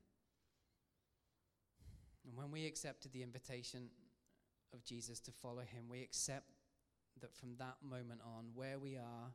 And 2.26 2.36
when 2.36 2.52
we 2.52 2.66
accepted 2.66 3.14
the 3.14 3.24
invitation 3.24 3.90
of 4.74 4.84
Jesus 4.84 5.22
to 5.22 5.32
follow 5.32 5.62
him, 5.62 5.86
we 5.90 6.02
accept 6.02 6.48
that 7.22 7.34
from 7.34 7.56
that 7.60 7.78
moment 7.82 8.22
on, 8.26 8.48
where 8.54 8.78
we 8.78 8.98
are, 8.98 9.34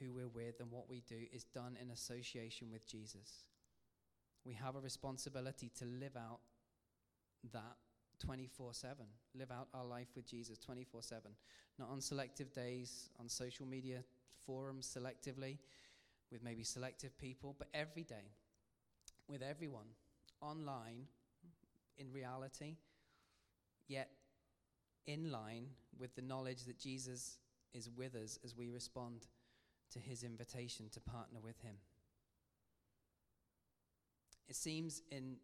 who 0.00 0.12
we're 0.12 0.28
with, 0.28 0.60
and 0.60 0.70
what 0.70 0.88
we 0.88 1.02
do 1.08 1.26
is 1.32 1.44
done 1.44 1.76
in 1.80 1.90
association 1.90 2.68
with 2.70 2.86
Jesus. 2.86 3.44
We 4.44 4.54
have 4.54 4.76
a 4.76 4.80
responsibility 4.80 5.70
to 5.78 5.84
live 5.84 6.16
out 6.16 6.40
that 7.52 7.76
24 8.24 8.74
7. 8.74 8.96
Live 9.34 9.50
out 9.50 9.68
our 9.74 9.84
life 9.84 10.08
with 10.14 10.26
Jesus 10.26 10.58
24 10.58 11.02
7. 11.02 11.30
Not 11.78 11.90
on 11.90 12.00
selective 12.00 12.52
days, 12.52 13.10
on 13.20 13.28
social 13.28 13.66
media 13.66 14.02
forums 14.46 14.86
selectively, 14.86 15.58
with 16.30 16.42
maybe 16.42 16.64
selective 16.64 17.16
people, 17.18 17.54
but 17.58 17.68
every 17.74 18.02
day, 18.02 18.32
with 19.28 19.42
everyone, 19.42 19.86
online, 20.40 21.06
in 21.98 22.10
reality, 22.12 22.76
yet 23.88 24.10
in 25.06 25.30
line 25.30 25.66
with 25.98 26.14
the 26.16 26.22
knowledge 26.22 26.64
that 26.64 26.78
Jesus 26.78 27.38
is 27.74 27.90
with 27.96 28.14
us 28.14 28.38
as 28.44 28.56
we 28.56 28.68
respond 28.68 29.26
to 29.92 29.98
his 29.98 30.22
invitation 30.22 30.86
to 30.92 31.00
partner 31.00 31.38
with 31.42 31.60
him. 31.60 31.76
It 34.48 34.56
seems 34.56 35.02
in 35.10 35.36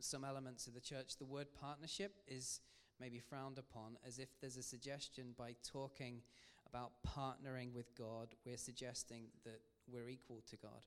some 0.00 0.24
elements 0.24 0.66
of 0.66 0.74
the 0.74 0.80
church, 0.80 1.16
the 1.18 1.24
word 1.24 1.48
partnership 1.60 2.16
is 2.26 2.60
maybe 3.00 3.18
frowned 3.18 3.58
upon 3.58 3.98
as 4.06 4.18
if 4.18 4.28
there's 4.40 4.56
a 4.56 4.62
suggestion 4.62 5.34
by 5.36 5.54
talking 5.62 6.22
about 6.68 6.92
partnering 7.06 7.72
with 7.72 7.94
God, 7.96 8.34
we're 8.44 8.56
suggesting 8.56 9.24
that 9.44 9.60
we're 9.90 10.08
equal 10.08 10.42
to 10.50 10.56
God. 10.56 10.84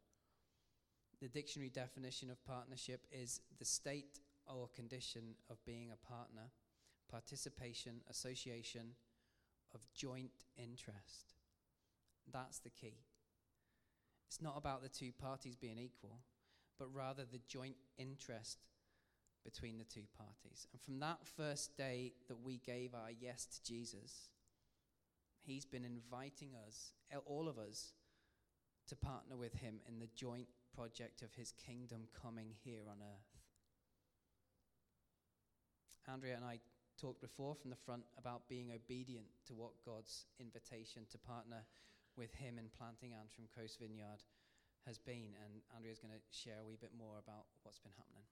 The 1.22 1.28
dictionary 1.28 1.70
definition 1.70 2.30
of 2.30 2.44
partnership 2.46 3.06
is 3.12 3.42
the 3.58 3.66
state 3.66 4.20
or 4.48 4.70
condition 4.76 5.36
of 5.50 5.64
being 5.66 5.92
a 5.92 6.08
partner, 6.08 6.52
participation, 7.12 8.02
association 8.10 8.94
of 9.74 9.82
joint 9.94 10.46
interest. 10.58 11.34
That's 12.32 12.60
the 12.60 12.70
key. 12.70 13.00
It's 14.28 14.42
not 14.42 14.58
about 14.58 14.82
the 14.82 14.90
two 14.90 15.12
parties 15.12 15.56
being 15.56 15.80
equal, 15.80 16.20
but 16.78 16.94
rather 16.94 17.24
the 17.26 17.42
joint 17.48 17.76
interest 17.98 18.60
between 19.44 19.78
the 19.78 19.84
two 19.84 20.04
parties. 20.18 20.68
And 20.72 20.82
from 20.82 21.00
that 21.00 21.20
first 21.38 21.78
day 21.78 22.14
that 22.28 22.44
we 22.44 22.58
gave 22.66 22.94
our 22.94 23.12
yes 23.20 23.46
to 23.46 23.64
Jesus, 23.64 24.30
He's 25.42 25.66
been 25.66 25.86
inviting 25.86 26.50
us, 26.68 26.92
all 27.26 27.48
of 27.48 27.58
us, 27.58 27.94
to 28.88 28.96
partner 28.96 29.38
with 29.38 29.54
Him 29.54 29.80
in 29.88 30.00
the 30.00 30.10
joint 30.16 30.48
project 30.76 31.22
of 31.22 31.34
His 31.34 31.54
kingdom 31.54 32.08
coming 32.14 32.50
here 32.64 32.84
on 32.90 32.98
earth. 33.02 33.40
Andrea 36.08 36.36
and 36.36 36.46
I 36.46 36.60
talked 37.00 37.22
before 37.22 37.56
from 37.56 37.70
the 37.70 37.80
front 37.86 38.04
about 38.18 38.50
being 38.50 38.72
obedient 38.76 39.28
to 39.48 39.54
what 39.54 39.72
God's 39.86 40.26
invitation 40.40 41.04
to 41.12 41.18
partner 41.18 41.64
with 42.18 42.34
Him 42.34 42.58
in 42.58 42.66
planting 42.78 43.14
Antrim 43.14 43.48
Coast 43.56 43.80
Vineyard 43.80 44.22
has 44.86 44.98
been. 44.98 45.38
And 45.46 45.62
Andrea's 45.76 46.00
going 46.00 46.14
to 46.14 46.22
share 46.32 46.60
a 46.62 46.66
wee 46.66 46.78
bit 46.80 46.92
more 46.98 47.22
about 47.22 47.46
what's 47.64 47.80
been 47.80 47.96
happening. 47.96 48.26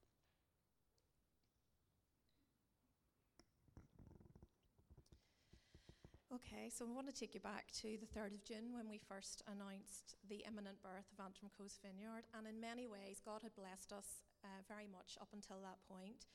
Okay, 6.27 6.67
so 6.67 6.84
I 6.84 6.91
want 6.91 7.07
to 7.07 7.15
take 7.15 7.31
you 7.31 7.39
back 7.39 7.72
to 7.79 7.96
the 7.96 8.12
3rd 8.12 8.36
of 8.36 8.43
June 8.43 8.75
when 8.75 8.91
we 8.91 9.00
first 9.00 9.48
announced 9.48 10.19
the 10.27 10.43
imminent 10.43 10.75
birth 10.84 11.07
of 11.15 11.24
Antrim 11.24 11.48
Coast 11.55 11.79
Vineyard. 11.79 12.27
And 12.36 12.43
in 12.43 12.60
many 12.60 12.84
ways, 12.84 13.24
God 13.24 13.48
had 13.48 13.55
blessed 13.55 13.96
us 13.96 14.27
uh, 14.43 14.60
very 14.67 14.91
much 14.91 15.15
up 15.24 15.31
until 15.31 15.63
that 15.63 15.79
point. 15.88 16.27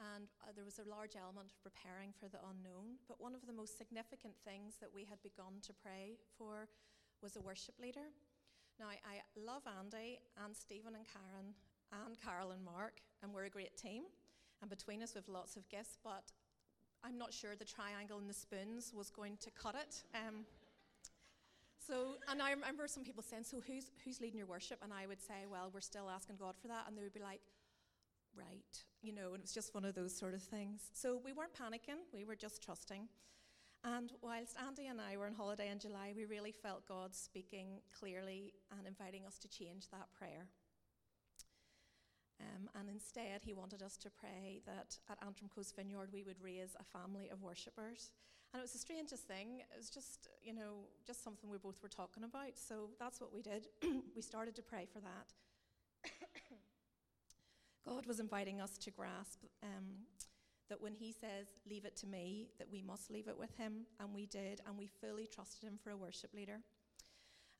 And 0.00 0.32
uh, 0.40 0.56
there 0.56 0.64
was 0.64 0.80
a 0.80 0.88
large 0.88 1.12
element 1.12 1.52
of 1.52 1.60
preparing 1.60 2.16
for 2.16 2.24
the 2.32 2.40
unknown. 2.40 2.96
But 3.04 3.20
one 3.20 3.36
of 3.36 3.44
the 3.44 3.52
most 3.52 3.76
significant 3.76 4.32
things 4.48 4.80
that 4.80 4.88
we 4.88 5.04
had 5.04 5.20
begun 5.20 5.60
to 5.68 5.76
pray 5.76 6.16
for 6.40 6.72
was 7.20 7.36
a 7.36 7.44
worship 7.44 7.76
leader. 7.76 8.16
Now, 8.80 8.96
I 8.96 9.20
love 9.36 9.68
Andy 9.68 10.24
and 10.40 10.56
Stephen 10.56 10.96
and 10.96 11.04
Karen 11.04 11.52
and 11.92 12.16
Carol 12.16 12.56
and 12.56 12.64
Mark, 12.64 13.04
and 13.20 13.28
we're 13.28 13.44
a 13.44 13.52
great 13.52 13.76
team. 13.76 14.08
And 14.64 14.72
between 14.72 15.04
us, 15.04 15.12
we 15.12 15.20
have 15.20 15.28
lots 15.28 15.60
of 15.60 15.68
gifts, 15.68 16.00
but 16.00 16.32
I'm 17.04 17.18
not 17.18 17.32
sure 17.32 17.54
the 17.54 17.64
triangle 17.64 18.18
and 18.18 18.28
the 18.28 18.34
spoons 18.34 18.92
was 18.96 19.10
going 19.10 19.36
to 19.42 19.50
cut 19.50 19.74
it. 19.74 20.02
Um, 20.14 20.46
so, 21.86 22.16
and 22.30 22.40
I 22.40 22.50
remember 22.50 22.88
some 22.88 23.04
people 23.04 23.22
saying, 23.22 23.44
"So 23.44 23.60
who's 23.66 23.90
who's 24.04 24.20
leading 24.20 24.38
your 24.38 24.46
worship?" 24.46 24.78
And 24.82 24.92
I 24.92 25.06
would 25.06 25.20
say, 25.20 25.44
"Well, 25.50 25.70
we're 25.72 25.80
still 25.80 26.08
asking 26.08 26.36
God 26.36 26.56
for 26.56 26.68
that." 26.68 26.84
And 26.88 26.96
they 26.96 27.02
would 27.02 27.12
be 27.12 27.20
like, 27.20 27.42
"Right," 28.34 28.84
you 29.02 29.12
know. 29.12 29.34
And 29.34 29.36
it 29.36 29.42
was 29.42 29.52
just 29.52 29.74
one 29.74 29.84
of 29.84 29.94
those 29.94 30.16
sort 30.16 30.32
of 30.32 30.42
things. 30.42 30.90
So 30.94 31.20
we 31.22 31.34
weren't 31.34 31.52
panicking; 31.52 32.00
we 32.12 32.24
were 32.24 32.36
just 32.36 32.62
trusting. 32.62 33.06
And 33.84 34.12
whilst 34.22 34.56
Andy 34.66 34.86
and 34.86 34.98
I 34.98 35.18
were 35.18 35.26
on 35.26 35.34
holiday 35.34 35.68
in 35.68 35.78
July, 35.78 36.14
we 36.16 36.24
really 36.24 36.52
felt 36.52 36.88
God 36.88 37.14
speaking 37.14 37.82
clearly 37.98 38.54
and 38.72 38.86
inviting 38.86 39.26
us 39.26 39.38
to 39.40 39.48
change 39.48 39.90
that 39.90 40.10
prayer. 40.18 40.48
Um, 42.40 42.68
and 42.78 42.88
instead, 42.88 43.42
he 43.44 43.54
wanted 43.54 43.82
us 43.82 43.96
to 43.98 44.10
pray 44.10 44.60
that 44.66 44.98
at 45.10 45.18
Antrim 45.24 45.48
Coast 45.54 45.76
Vineyard 45.76 46.10
we 46.12 46.24
would 46.24 46.40
raise 46.42 46.74
a 46.78 46.98
family 46.98 47.28
of 47.32 47.42
worshippers. 47.42 48.10
And 48.52 48.60
it 48.60 48.64
was 48.64 48.72
the 48.72 48.78
strangest 48.78 49.26
thing. 49.26 49.60
It 49.60 49.76
was 49.76 49.90
just, 49.90 50.28
you 50.42 50.54
know, 50.54 50.86
just 51.06 51.24
something 51.24 51.50
we 51.50 51.58
both 51.58 51.82
were 51.82 51.88
talking 51.88 52.24
about. 52.24 52.56
So 52.56 52.90
that's 52.98 53.20
what 53.20 53.32
we 53.32 53.42
did. 53.42 53.66
we 54.16 54.22
started 54.22 54.54
to 54.56 54.62
pray 54.62 54.86
for 54.92 55.00
that. 55.00 55.32
God 57.86 58.06
was 58.06 58.20
inviting 58.20 58.60
us 58.60 58.78
to 58.78 58.90
grasp 58.90 59.40
um, 59.62 60.06
that 60.68 60.80
when 60.80 60.94
He 60.94 61.12
says, 61.12 61.48
Leave 61.68 61.84
it 61.84 61.96
to 61.96 62.06
me, 62.06 62.48
that 62.58 62.70
we 62.70 62.80
must 62.80 63.10
leave 63.10 63.28
it 63.28 63.38
with 63.38 63.56
Him. 63.56 63.86
And 63.98 64.14
we 64.14 64.26
did. 64.26 64.60
And 64.66 64.78
we 64.78 64.86
fully 64.86 65.26
trusted 65.26 65.64
Him 65.64 65.78
for 65.82 65.90
a 65.90 65.96
worship 65.96 66.32
leader. 66.32 66.60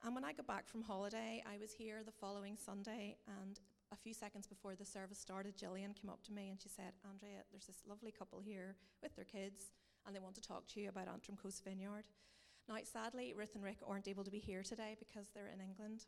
And 0.04 0.14
when 0.14 0.24
I 0.24 0.34
got 0.34 0.46
back 0.46 0.68
from 0.68 0.82
holiday, 0.82 1.42
I 1.50 1.56
was 1.56 1.72
here 1.72 2.02
the 2.04 2.12
following 2.12 2.58
Sunday, 2.62 3.16
and 3.26 3.58
a 3.92 3.96
few 3.96 4.14
seconds 4.14 4.46
before 4.46 4.74
the 4.74 4.84
service 4.84 5.18
started, 5.18 5.56
Gillian 5.56 5.92
came 5.94 6.10
up 6.10 6.22
to 6.24 6.32
me 6.32 6.50
and 6.50 6.60
she 6.60 6.68
said, 6.68 6.92
Andrea, 7.08 7.42
there's 7.50 7.66
this 7.66 7.82
lovely 7.88 8.10
couple 8.10 8.40
here 8.40 8.76
with 9.02 9.14
their 9.16 9.24
kids, 9.24 9.70
and 10.06 10.14
they 10.14 10.20
want 10.20 10.34
to 10.36 10.42
talk 10.42 10.66
to 10.68 10.80
you 10.80 10.88
about 10.88 11.08
Antrim 11.08 11.36
Coast 11.36 11.64
Vineyard. 11.64 12.04
Now, 12.68 12.76
sadly, 12.84 13.34
Ruth 13.36 13.54
and 13.54 13.64
Rick 13.64 13.78
aren't 13.86 14.08
able 14.08 14.24
to 14.24 14.30
be 14.30 14.38
here 14.38 14.62
today 14.62 14.96
because 14.98 15.28
they're 15.34 15.52
in 15.52 15.60
England, 15.60 16.06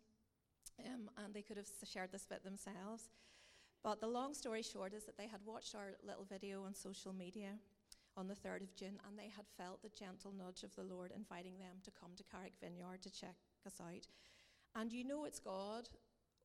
um, 0.85 1.11
and 1.23 1.35
they 1.35 1.43
could 1.43 1.59
have 1.59 1.69
shared 1.85 2.13
this 2.13 2.27
bit 2.27 2.45
themselves. 2.45 3.11
But 3.85 4.01
the 4.01 4.09
long 4.09 4.35
story 4.35 4.63
short 4.63 4.95
is 4.95 5.05
that 5.05 5.19
they 5.19 5.29
had 5.29 5.41
watched 5.45 5.75
our 5.75 5.95
little 6.05 6.25
video 6.25 6.65
on 6.65 6.75
social 6.75 7.13
media 7.13 7.51
on 8.17 8.27
the 8.27 8.35
3rd 8.35 8.63
of 8.63 8.75
June, 8.75 8.99
and 9.07 9.19
they 9.19 9.29
had 9.29 9.45
felt 9.59 9.83
the 9.83 9.91
gentle 9.91 10.33
nudge 10.33 10.63
of 10.63 10.75
the 10.75 10.83
Lord 10.83 11.13
inviting 11.15 11.59
them 11.59 11.77
to 11.85 11.91
come 11.91 12.11
to 12.17 12.25
Carrick 12.25 12.55
Vineyard 12.61 13.03
to 13.03 13.11
check 13.11 13.37
us 13.67 13.81
out. 13.81 14.07
And 14.75 14.93
you 14.93 15.05
know 15.05 15.25
it's 15.25 15.39
God 15.39 15.89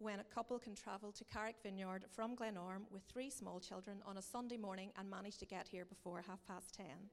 when 0.02 0.20
a 0.20 0.34
couple 0.36 0.58
can 0.58 0.74
travel 0.74 1.12
to 1.12 1.24
Carrick 1.26 1.58
Vineyard 1.62 2.06
from 2.10 2.34
Glenarm 2.34 2.88
with 2.92 3.04
three 3.04 3.30
small 3.30 3.60
children 3.60 3.98
on 4.04 4.18
a 4.18 4.22
Sunday 4.22 4.58
morning 4.58 4.90
and 4.98 5.08
manage 5.08 5.38
to 5.38 5.46
get 5.46 5.68
here 5.68 5.86
before 5.86 6.24
half 6.28 6.44
past 6.48 6.74
ten. 6.74 7.10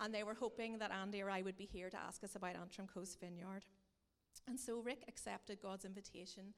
And 0.00 0.14
they 0.14 0.22
were 0.22 0.34
hoping 0.34 0.78
that 0.78 0.92
Andy 0.92 1.20
or 1.20 1.30
I 1.30 1.42
would 1.42 1.56
be 1.56 1.64
here 1.64 1.90
to 1.90 2.00
ask 2.00 2.22
us 2.22 2.36
about 2.36 2.54
Antrim 2.54 2.86
Coast 2.86 3.18
Vineyard. 3.20 3.64
And 4.46 4.58
so 4.58 4.78
Rick 4.78 5.04
accepted 5.08 5.60
God's 5.60 5.84
invitation 5.84 6.54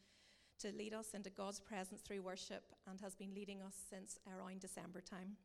to 0.60 0.70
lead 0.72 0.92
us 0.92 1.14
into 1.14 1.30
God's 1.30 1.60
presence 1.60 2.02
through 2.02 2.20
worship 2.20 2.64
and 2.86 3.00
has 3.00 3.14
been 3.14 3.34
leading 3.34 3.62
us 3.62 3.74
since 3.88 4.18
around 4.28 4.60
December 4.60 5.00
time. 5.00 5.36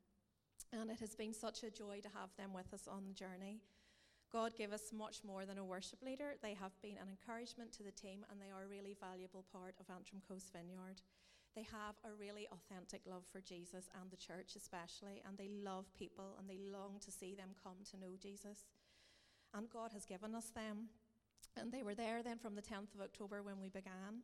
And 0.78 0.90
it 0.90 1.00
has 1.00 1.14
been 1.14 1.32
such 1.32 1.62
a 1.62 1.70
joy 1.70 2.00
to 2.02 2.08
have 2.08 2.28
them 2.36 2.52
with 2.52 2.74
us 2.74 2.86
on 2.86 3.06
the 3.06 3.14
journey. 3.14 3.60
God 4.32 4.54
gave 4.54 4.72
us 4.72 4.92
much 4.92 5.24
more 5.24 5.44
than 5.44 5.58
a 5.58 5.64
worship 5.64 6.02
leader. 6.02 6.34
They 6.40 6.54
have 6.54 6.80
been 6.82 6.98
an 7.02 7.10
encouragement 7.10 7.72
to 7.72 7.82
the 7.82 7.90
team 7.90 8.24
and 8.30 8.40
they 8.40 8.54
are 8.54 8.64
a 8.64 8.70
really 8.70 8.94
valuable 8.94 9.44
part 9.52 9.74
of 9.80 9.90
Antrim 9.90 10.22
Coast 10.26 10.52
Vineyard. 10.52 11.02
They 11.56 11.66
have 11.66 11.98
a 12.06 12.14
really 12.14 12.46
authentic 12.52 13.02
love 13.06 13.24
for 13.32 13.40
Jesus 13.40 13.90
and 14.00 14.08
the 14.08 14.16
church, 14.16 14.54
especially, 14.54 15.20
and 15.26 15.36
they 15.36 15.50
love 15.50 15.86
people 15.98 16.38
and 16.38 16.48
they 16.48 16.62
long 16.62 17.00
to 17.04 17.10
see 17.10 17.34
them 17.34 17.58
come 17.58 17.82
to 17.90 17.98
know 17.98 18.14
Jesus. 18.14 18.70
And 19.52 19.68
God 19.68 19.90
has 19.92 20.06
given 20.06 20.34
us 20.34 20.50
them. 20.54 20.94
And 21.56 21.72
they 21.72 21.82
were 21.82 21.96
there 21.96 22.22
then 22.22 22.38
from 22.38 22.54
the 22.54 22.62
10th 22.62 22.94
of 22.94 23.00
October 23.02 23.42
when 23.42 23.60
we 23.60 23.68
began. 23.68 24.22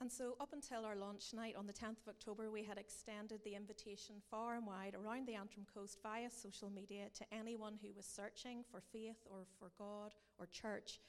And 0.00 0.12
so, 0.12 0.36
up 0.38 0.52
until 0.52 0.84
our 0.84 0.94
launch 0.94 1.34
night 1.34 1.56
on 1.56 1.66
the 1.66 1.72
10th 1.72 1.98
of 2.02 2.08
October, 2.08 2.50
we 2.50 2.62
had 2.62 2.78
extended 2.78 3.40
the 3.42 3.56
invitation 3.56 4.14
far 4.30 4.54
and 4.54 4.64
wide 4.64 4.94
around 4.94 5.26
the 5.26 5.34
Antrim 5.34 5.66
coast 5.74 5.98
via 6.04 6.30
social 6.30 6.70
media 6.70 7.06
to 7.14 7.24
anyone 7.34 7.74
who 7.82 7.92
was 7.92 8.06
searching 8.06 8.62
for 8.70 8.80
faith 8.80 9.26
or 9.28 9.40
for 9.58 9.72
God 9.76 10.14
or 10.38 10.46
church, 10.46 11.00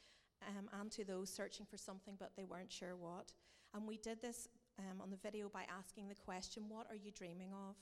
um, 0.48 0.68
and 0.80 0.90
to 0.92 1.06
those 1.06 1.30
searching 1.30 1.68
for 1.70 1.78
something 1.78 2.16
but 2.18 2.32
they 2.36 2.46
weren't 2.46 2.72
sure 2.72 2.96
what. 2.96 3.32
And 3.76 3.86
we 3.88 3.98
did 3.98 4.24
this 4.24 4.48
um, 4.80 5.02
on 5.02 5.12
the 5.12 5.18
video 5.18 5.50
by 5.50 5.66
asking 5.70 6.08
the 6.08 6.16
question 6.16 6.64
What 6.68 6.88
are 6.90 6.96
you 6.96 7.12
dreaming 7.12 7.54
of? 7.54 7.76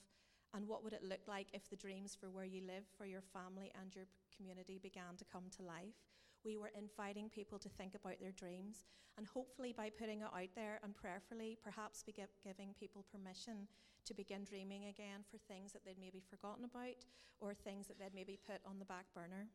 And 0.53 0.67
what 0.67 0.83
would 0.83 0.93
it 0.93 1.03
look 1.03 1.25
like 1.25 1.47
if 1.53 1.69
the 1.69 1.75
dreams 1.77 2.17
for 2.19 2.29
where 2.29 2.45
you 2.45 2.61
live, 2.67 2.83
for 2.97 3.05
your 3.05 3.21
family, 3.21 3.71
and 3.81 3.95
your 3.95 4.07
community 4.35 4.77
began 4.81 5.15
to 5.17 5.25
come 5.25 5.43
to 5.55 5.63
life? 5.63 5.95
We 6.48 6.56
were 6.56 6.72
inviting 6.80 7.27
people 7.27 7.60
to 7.60 7.68
think 7.68 7.94
about 7.94 8.22
their 8.22 8.32
dreams, 8.32 8.86
and 9.18 9.27
hopefully, 9.27 9.74
by 9.75 9.89
putting 9.89 10.22
it 10.22 10.32
out 10.34 10.56
there 10.56 10.80
and 10.82 10.96
prayerfully, 10.96 11.58
perhaps 11.62 12.04
be 12.04 12.16
giving 12.42 12.74
people 12.80 13.04
permission 13.12 13.68
to 14.06 14.13
begin 14.13 14.46
dreaming 14.46 14.86
again 14.86 15.27
for 15.30 15.38
things 15.38 15.74
that 15.74 15.84
they'd 15.84 16.00
maybe 16.00 16.24
forgotten 16.30 16.63
about 16.63 17.04
or 17.42 17.54
things 17.54 17.88
that 17.88 18.00
they'd 18.00 18.16
maybe 18.16 18.39
put 18.48 18.62
on 18.66 18.80
the 18.80 18.86
back 18.86 19.08
burner. 19.13 19.50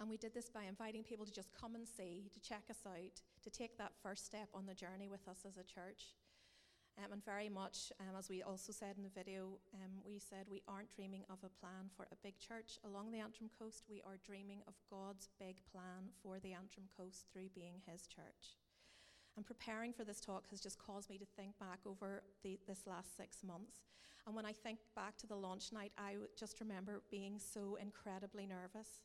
And 0.00 0.10
we 0.10 0.16
did 0.16 0.34
this 0.34 0.50
by 0.50 0.64
inviting 0.64 1.04
people 1.04 1.24
to 1.24 1.30
just 1.30 1.54
come 1.54 1.76
and 1.76 1.86
see, 1.86 2.26
to 2.34 2.40
check 2.40 2.64
us 2.68 2.82
out, 2.84 3.22
to 3.44 3.50
take 3.50 3.78
that 3.78 3.92
first 4.02 4.26
step 4.26 4.48
on 4.52 4.66
the 4.66 4.74
journey 4.74 5.06
with 5.06 5.28
us 5.28 5.44
as 5.46 5.56
a 5.56 5.62
church. 5.62 6.16
Um, 7.00 7.12
and 7.12 7.24
very 7.24 7.48
much, 7.48 7.92
um, 8.00 8.14
as 8.18 8.28
we 8.28 8.42
also 8.42 8.72
said 8.72 8.96
in 8.98 9.02
the 9.02 9.08
video, 9.08 9.58
um, 9.72 10.04
we 10.04 10.18
said 10.18 10.44
we 10.50 10.62
aren't 10.68 10.94
dreaming 10.94 11.24
of 11.30 11.38
a 11.42 11.48
plan 11.48 11.88
for 11.96 12.06
a 12.12 12.16
big 12.22 12.38
church 12.38 12.78
along 12.84 13.10
the 13.10 13.20
Antrim 13.20 13.48
coast. 13.58 13.84
We 13.88 14.02
are 14.04 14.18
dreaming 14.26 14.60
of 14.68 14.74
God's 14.90 15.28
big 15.38 15.56
plan 15.72 16.12
for 16.22 16.38
the 16.40 16.52
Antrim 16.52 16.88
coast 16.94 17.24
through 17.32 17.48
being 17.54 17.80
His 17.86 18.06
church. 18.06 18.58
And 19.36 19.46
preparing 19.46 19.94
for 19.94 20.04
this 20.04 20.20
talk 20.20 20.50
has 20.50 20.60
just 20.60 20.78
caused 20.78 21.08
me 21.08 21.16
to 21.16 21.24
think 21.24 21.58
back 21.58 21.78
over 21.86 22.22
the, 22.42 22.58
this 22.66 22.86
last 22.86 23.16
six 23.16 23.42
months. 23.42 23.80
And 24.26 24.36
when 24.36 24.44
I 24.44 24.52
think 24.52 24.80
back 24.94 25.16
to 25.18 25.26
the 25.26 25.36
launch 25.36 25.72
night, 25.72 25.92
I 25.96 26.16
just 26.38 26.60
remember 26.60 27.02
being 27.10 27.38
so 27.38 27.78
incredibly 27.80 28.46
nervous. 28.46 29.00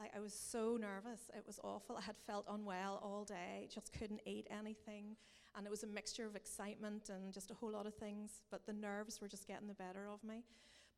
Like 0.00 0.12
I 0.16 0.20
was 0.20 0.32
so 0.32 0.78
nervous. 0.80 1.30
It 1.36 1.44
was 1.46 1.60
awful. 1.62 1.96
I 1.98 2.02
had 2.02 2.16
felt 2.16 2.46
unwell 2.48 3.00
all 3.02 3.24
day, 3.24 3.68
just 3.72 3.92
couldn't 3.92 4.20
eat 4.24 4.46
anything. 4.50 5.16
And 5.58 5.66
it 5.66 5.70
was 5.70 5.82
a 5.82 5.88
mixture 5.88 6.24
of 6.24 6.36
excitement 6.36 7.10
and 7.10 7.32
just 7.32 7.50
a 7.50 7.54
whole 7.54 7.72
lot 7.72 7.84
of 7.84 7.94
things, 7.94 8.42
but 8.48 8.64
the 8.64 8.72
nerves 8.72 9.20
were 9.20 9.26
just 9.26 9.48
getting 9.48 9.66
the 9.66 9.74
better 9.74 10.06
of 10.08 10.22
me. 10.22 10.44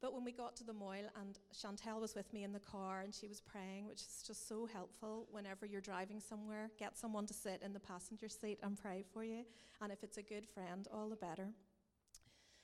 But 0.03 0.13
when 0.13 0.23
we 0.23 0.33
got 0.33 0.55
to 0.57 0.65
the 0.65 0.75
Moyle, 0.75 1.09
and 1.19 1.39
Chantal 1.59 2.01
was 2.01 2.15
with 2.15 2.31
me 2.35 2.45
in 2.45 2.53
the 2.53 2.61
car, 2.61 3.01
and 3.01 3.15
she 3.15 3.27
was 3.27 3.41
praying, 3.41 3.87
which 3.87 4.03
is 4.03 4.23
just 4.27 4.47
so 4.47 4.67
helpful 4.71 5.27
whenever 5.31 5.65
you're 5.65 5.81
driving 5.81 6.21
somewhere. 6.21 6.71
Get 6.79 6.99
someone 6.99 7.27
to 7.27 7.35
sit 7.35 7.63
in 7.65 7.73
the 7.73 7.81
passenger 7.81 8.29
seat 8.29 8.59
and 8.63 8.79
pray 8.79 9.03
for 9.15 9.25
you. 9.25 9.45
And 9.81 9.91
if 9.91 10.03
it's 10.03 10.19
a 10.19 10.23
good 10.23 10.47
friend, 10.47 10.87
all 10.93 11.09
the 11.09 11.17
better. 11.17 11.49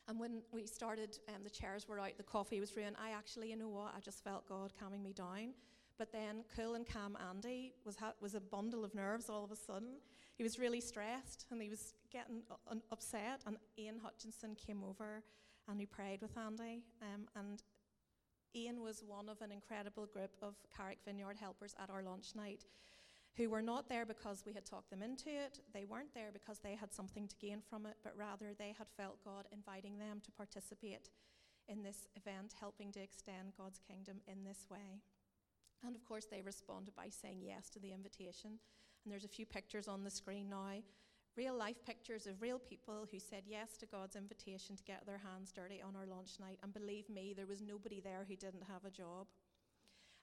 And 0.08 0.20
when 0.20 0.42
we 0.52 0.66
started, 0.66 1.18
um, 1.28 1.44
the 1.44 1.50
chairs 1.50 1.88
were 1.88 1.98
out, 1.98 2.16
the 2.18 2.22
coffee 2.22 2.60
was 2.60 2.70
brewing. 2.70 2.94
I 3.02 3.10
actually, 3.10 3.50
you 3.50 3.56
know 3.56 3.68
what, 3.68 3.94
I 3.96 4.00
just 4.00 4.22
felt 4.22 4.46
God 4.46 4.72
calming 4.78 5.02
me 5.02 5.12
down. 5.14 5.54
But 5.98 6.12
then 6.12 6.44
cool 6.54 6.74
and 6.74 6.86
calm 6.86 7.16
Andy 7.30 7.72
was, 7.84 7.96
was 8.20 8.34
a 8.34 8.40
bundle 8.40 8.84
of 8.84 8.94
nerves 8.94 9.30
all 9.30 9.44
of 9.44 9.50
a 9.50 9.56
sudden. 9.56 9.96
He 10.36 10.42
was 10.42 10.58
really 10.58 10.80
stressed 10.80 11.46
and 11.50 11.62
he 11.62 11.70
was 11.70 11.94
getting 12.12 12.42
upset. 12.92 13.42
And 13.46 13.56
Ian 13.78 13.98
Hutchinson 14.02 14.54
came 14.54 14.84
over 14.84 15.22
and 15.68 15.80
he 15.80 15.86
prayed 15.86 16.20
with 16.20 16.36
Andy. 16.36 16.82
Um, 17.00 17.26
and 17.34 17.62
Ian 18.54 18.82
was 18.82 19.02
one 19.06 19.28
of 19.28 19.40
an 19.40 19.52
incredible 19.52 20.06
group 20.06 20.32
of 20.42 20.54
Carrick 20.76 20.98
Vineyard 21.04 21.36
helpers 21.38 21.74
at 21.82 21.90
our 21.90 22.02
launch 22.02 22.34
night 22.34 22.64
who 23.36 23.50
were 23.50 23.62
not 23.62 23.88
there 23.88 24.06
because 24.06 24.44
we 24.46 24.54
had 24.54 24.64
talked 24.64 24.90
them 24.90 25.02
into 25.02 25.28
it. 25.28 25.60
They 25.74 25.84
weren't 25.84 26.14
there 26.14 26.30
because 26.32 26.58
they 26.58 26.74
had 26.74 26.92
something 26.92 27.28
to 27.28 27.36
gain 27.36 27.60
from 27.68 27.84
it, 27.84 27.96
but 28.02 28.16
rather 28.16 28.54
they 28.58 28.74
had 28.76 28.86
felt 28.96 29.22
God 29.24 29.46
inviting 29.52 29.98
them 29.98 30.20
to 30.24 30.32
participate 30.32 31.10
in 31.68 31.82
this 31.82 32.08
event, 32.16 32.54
helping 32.58 32.92
to 32.92 33.02
extend 33.02 33.52
God's 33.58 33.80
kingdom 33.86 34.20
in 34.26 34.44
this 34.44 34.66
way. 34.70 35.02
And 35.84 35.94
of 35.94 36.04
course, 36.04 36.26
they 36.30 36.42
responded 36.42 36.94
by 36.94 37.08
saying 37.08 37.42
yes 37.42 37.68
to 37.70 37.78
the 37.78 37.92
invitation. 37.92 38.58
And 39.04 39.12
there's 39.12 39.24
a 39.24 39.28
few 39.28 39.46
pictures 39.46 39.88
on 39.88 40.04
the 40.04 40.10
screen 40.10 40.48
now 40.48 40.82
real 41.36 41.54
life 41.54 41.84
pictures 41.84 42.26
of 42.26 42.40
real 42.40 42.58
people 42.58 43.06
who 43.12 43.18
said 43.18 43.42
yes 43.46 43.76
to 43.76 43.86
God's 43.86 44.16
invitation 44.16 44.74
to 44.74 44.82
get 44.84 45.04
their 45.06 45.20
hands 45.20 45.52
dirty 45.52 45.82
on 45.82 45.94
our 45.94 46.06
launch 46.06 46.40
night. 46.40 46.58
And 46.62 46.72
believe 46.72 47.08
me, 47.10 47.34
there 47.36 47.46
was 47.46 47.60
nobody 47.60 48.00
there 48.00 48.24
who 48.26 48.36
didn't 48.36 48.64
have 48.72 48.84
a 48.86 48.90
job. 48.90 49.26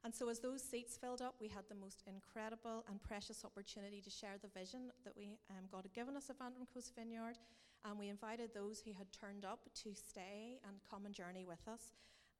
And 0.03 0.13
so, 0.13 0.27
as 0.27 0.39
those 0.39 0.61
seats 0.61 0.97
filled 0.97 1.21
up, 1.21 1.35
we 1.39 1.47
had 1.47 1.63
the 1.69 1.79
most 1.79 2.03
incredible 2.07 2.83
and 2.89 3.01
precious 3.01 3.45
opportunity 3.45 4.01
to 4.01 4.09
share 4.09 4.35
the 4.41 4.59
vision 4.59 4.91
that 5.05 5.15
we 5.15 5.37
um, 5.49 5.69
God 5.71 5.83
had 5.83 5.93
given 5.93 6.17
us 6.17 6.29
of 6.29 6.35
Antrim 6.43 6.67
Coast 6.73 6.91
Vineyard. 6.97 7.37
And 7.85 7.97
we 7.99 8.09
invited 8.09 8.49
those 8.53 8.81
who 8.81 8.91
had 8.93 9.11
turned 9.13 9.45
up 9.45 9.59
to 9.83 9.93
stay 9.93 10.59
and 10.67 10.77
come 10.89 11.05
and 11.05 11.15
journey 11.15 11.45
with 11.45 11.65
us. 11.67 11.93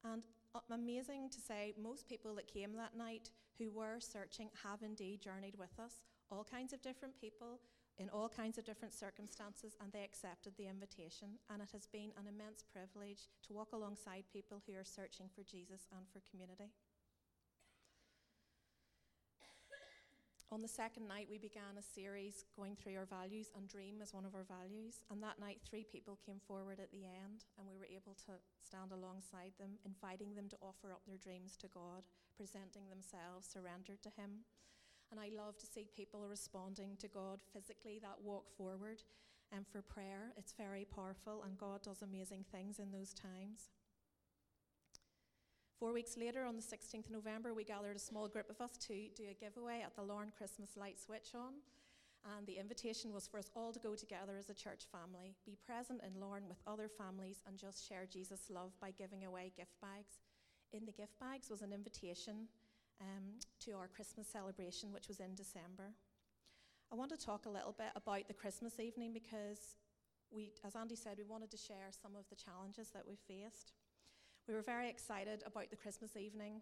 And 0.04 0.24
Uh, 0.56 0.60
amazing 0.72 1.30
to 1.32 1.42
say, 1.42 1.74
most 1.82 2.08
people 2.08 2.36
that 2.36 2.48
came 2.48 2.74
that 2.74 2.96
night 2.96 3.32
who 3.58 3.72
were 3.72 4.00
searching 4.00 4.50
have 4.64 4.84
indeed 4.84 5.20
journeyed 5.20 5.58
with 5.58 5.80
us. 5.80 6.04
All 6.32 6.44
kinds 6.44 6.74
of 6.74 6.82
different 6.82 7.20
people 7.20 7.60
in 7.98 8.10
all 8.10 8.30
kinds 8.30 8.58
of 8.58 8.66
different 8.66 8.94
circumstances, 8.94 9.76
and 9.82 9.92
they 9.92 10.04
accepted 10.04 10.54
the 10.58 10.68
invitation. 10.68 11.38
And 11.50 11.62
it 11.62 11.70
has 11.74 11.88
been 11.88 12.12
an 12.18 12.28
immense 12.28 12.64
privilege 12.64 13.30
to 13.48 13.54
walk 13.54 13.74
alongside 13.74 14.26
people 14.32 14.62
who 14.66 14.74
are 14.74 14.86
searching 14.86 15.30
for 15.34 15.44
Jesus 15.44 15.88
and 15.96 16.06
for 16.12 16.22
community. 16.30 16.70
On 20.54 20.62
the 20.62 20.68
second 20.70 21.08
night, 21.08 21.26
we 21.32 21.40
began 21.40 21.82
a 21.82 21.82
series 21.82 22.46
going 22.56 22.78
through 22.78 22.94
our 22.94 23.10
values, 23.10 23.50
and 23.58 23.68
dream 23.68 24.06
is 24.06 24.14
one 24.14 24.24
of 24.24 24.36
our 24.36 24.46
values. 24.46 25.02
And 25.10 25.18
that 25.24 25.42
night, 25.42 25.58
three 25.66 25.84
people 25.84 26.20
came 26.24 26.38
forward 26.38 26.78
at 26.80 26.92
the 26.92 27.10
end, 27.10 27.50
and 27.58 27.66
we 27.66 27.74
were 27.74 27.90
able 27.90 28.14
to 28.30 28.38
stand 28.62 28.92
alongside 28.92 29.58
them, 29.58 29.82
inviting 29.82 30.36
them 30.36 30.46
to 30.50 30.62
offer 30.62 30.94
up 30.94 31.02
their 31.08 31.18
dreams 31.18 31.58
to 31.58 31.74
God, 31.74 32.06
presenting 32.38 32.86
themselves 32.86 33.50
surrendered 33.50 34.04
to 34.04 34.14
Him. 34.14 34.46
And 35.10 35.20
I 35.20 35.34
love 35.34 35.58
to 35.58 35.66
see 35.66 35.90
people 35.90 36.30
responding 36.30 37.02
to 37.02 37.08
God 37.08 37.42
physically, 37.52 37.98
that 38.06 38.22
walk 38.22 38.46
forward 38.54 39.02
and 39.50 39.66
for 39.66 39.82
prayer. 39.82 40.38
It's 40.38 40.54
very 40.54 40.86
powerful, 40.86 41.42
and 41.42 41.58
God 41.58 41.82
does 41.82 42.04
amazing 42.04 42.46
things 42.54 42.78
in 42.78 42.92
those 42.92 43.18
times. 43.18 43.74
Four 45.80 45.92
weeks 45.92 46.16
later, 46.18 46.46
on 46.46 46.56
the 46.56 46.62
16th 46.62 47.06
of 47.06 47.12
November, 47.12 47.54
we 47.54 47.64
gathered 47.64 47.96
a 47.96 48.00
small 48.00 48.28
group 48.28 48.50
of 48.50 48.62
us 48.62 48.78
to 48.88 49.10
do 49.16 49.24
a 49.30 49.34
giveaway 49.34 49.82
at 49.84 49.96
the 49.96 50.04
Larne 50.04 50.32
Christmas 50.38 50.78
Light 50.78 51.00
Switch 51.00 51.32
On. 51.36 51.54
And 52.38 52.48
the 52.48 52.58
invitation 52.58 53.12
was 53.12 53.28
for 53.28 53.38
us 53.38 53.50
all 53.54 53.74
to 53.74 53.80
go 53.80 53.96
together 53.96 54.38
as 54.40 54.50
a 54.50 54.54
church 54.54 54.86
family, 54.90 55.36
be 55.46 55.58
present 55.68 56.02
in 56.08 56.22
Larne 56.22 56.48
with 56.48 56.62
other 56.66 56.88
families, 56.88 57.42
and 57.46 57.58
just 57.58 57.88
share 57.88 58.06
Jesus' 58.10 58.50
love 58.50 58.72
by 58.80 58.92
giving 58.92 59.26
away 59.26 59.52
gift 59.58 59.76
bags. 59.82 60.22
In 60.72 60.86
the 60.86 60.94
gift 60.94 61.20
bags 61.20 61.50
was 61.50 61.62
an 61.62 61.74
invitation 61.74 62.48
um, 63.02 63.40
to 63.66 63.74
our 63.74 63.88
Christmas 63.88 64.28
celebration, 64.28 64.94
which 64.94 65.10
was 65.10 65.20
in 65.20 65.36
December. 65.36 65.92
I 66.92 66.96
want 66.96 67.12
to 67.12 67.18
talk 67.18 67.46
a 67.46 67.50
little 67.50 67.74
bit 67.78 67.92
about 67.96 68.28
the 68.28 68.34
Christmas 68.34 68.80
evening 68.80 69.12
because 69.12 69.78
we, 70.32 70.54
as 70.66 70.76
Andy 70.76 70.96
said, 70.96 71.18
we 71.18 71.26
wanted 71.26 71.52
to 71.52 71.58
share 71.58 71.90
some 71.92 72.16
of 72.16 72.30
the 72.30 72.36
challenges 72.36 72.90
that 72.94 73.04
we 73.06 73.18
faced. 73.28 73.74
We 74.48 74.54
were 74.54 74.62
very 74.62 74.90
excited 74.90 75.42
about 75.46 75.70
the 75.70 75.78
Christmas 75.78 76.18
evening. 76.18 76.60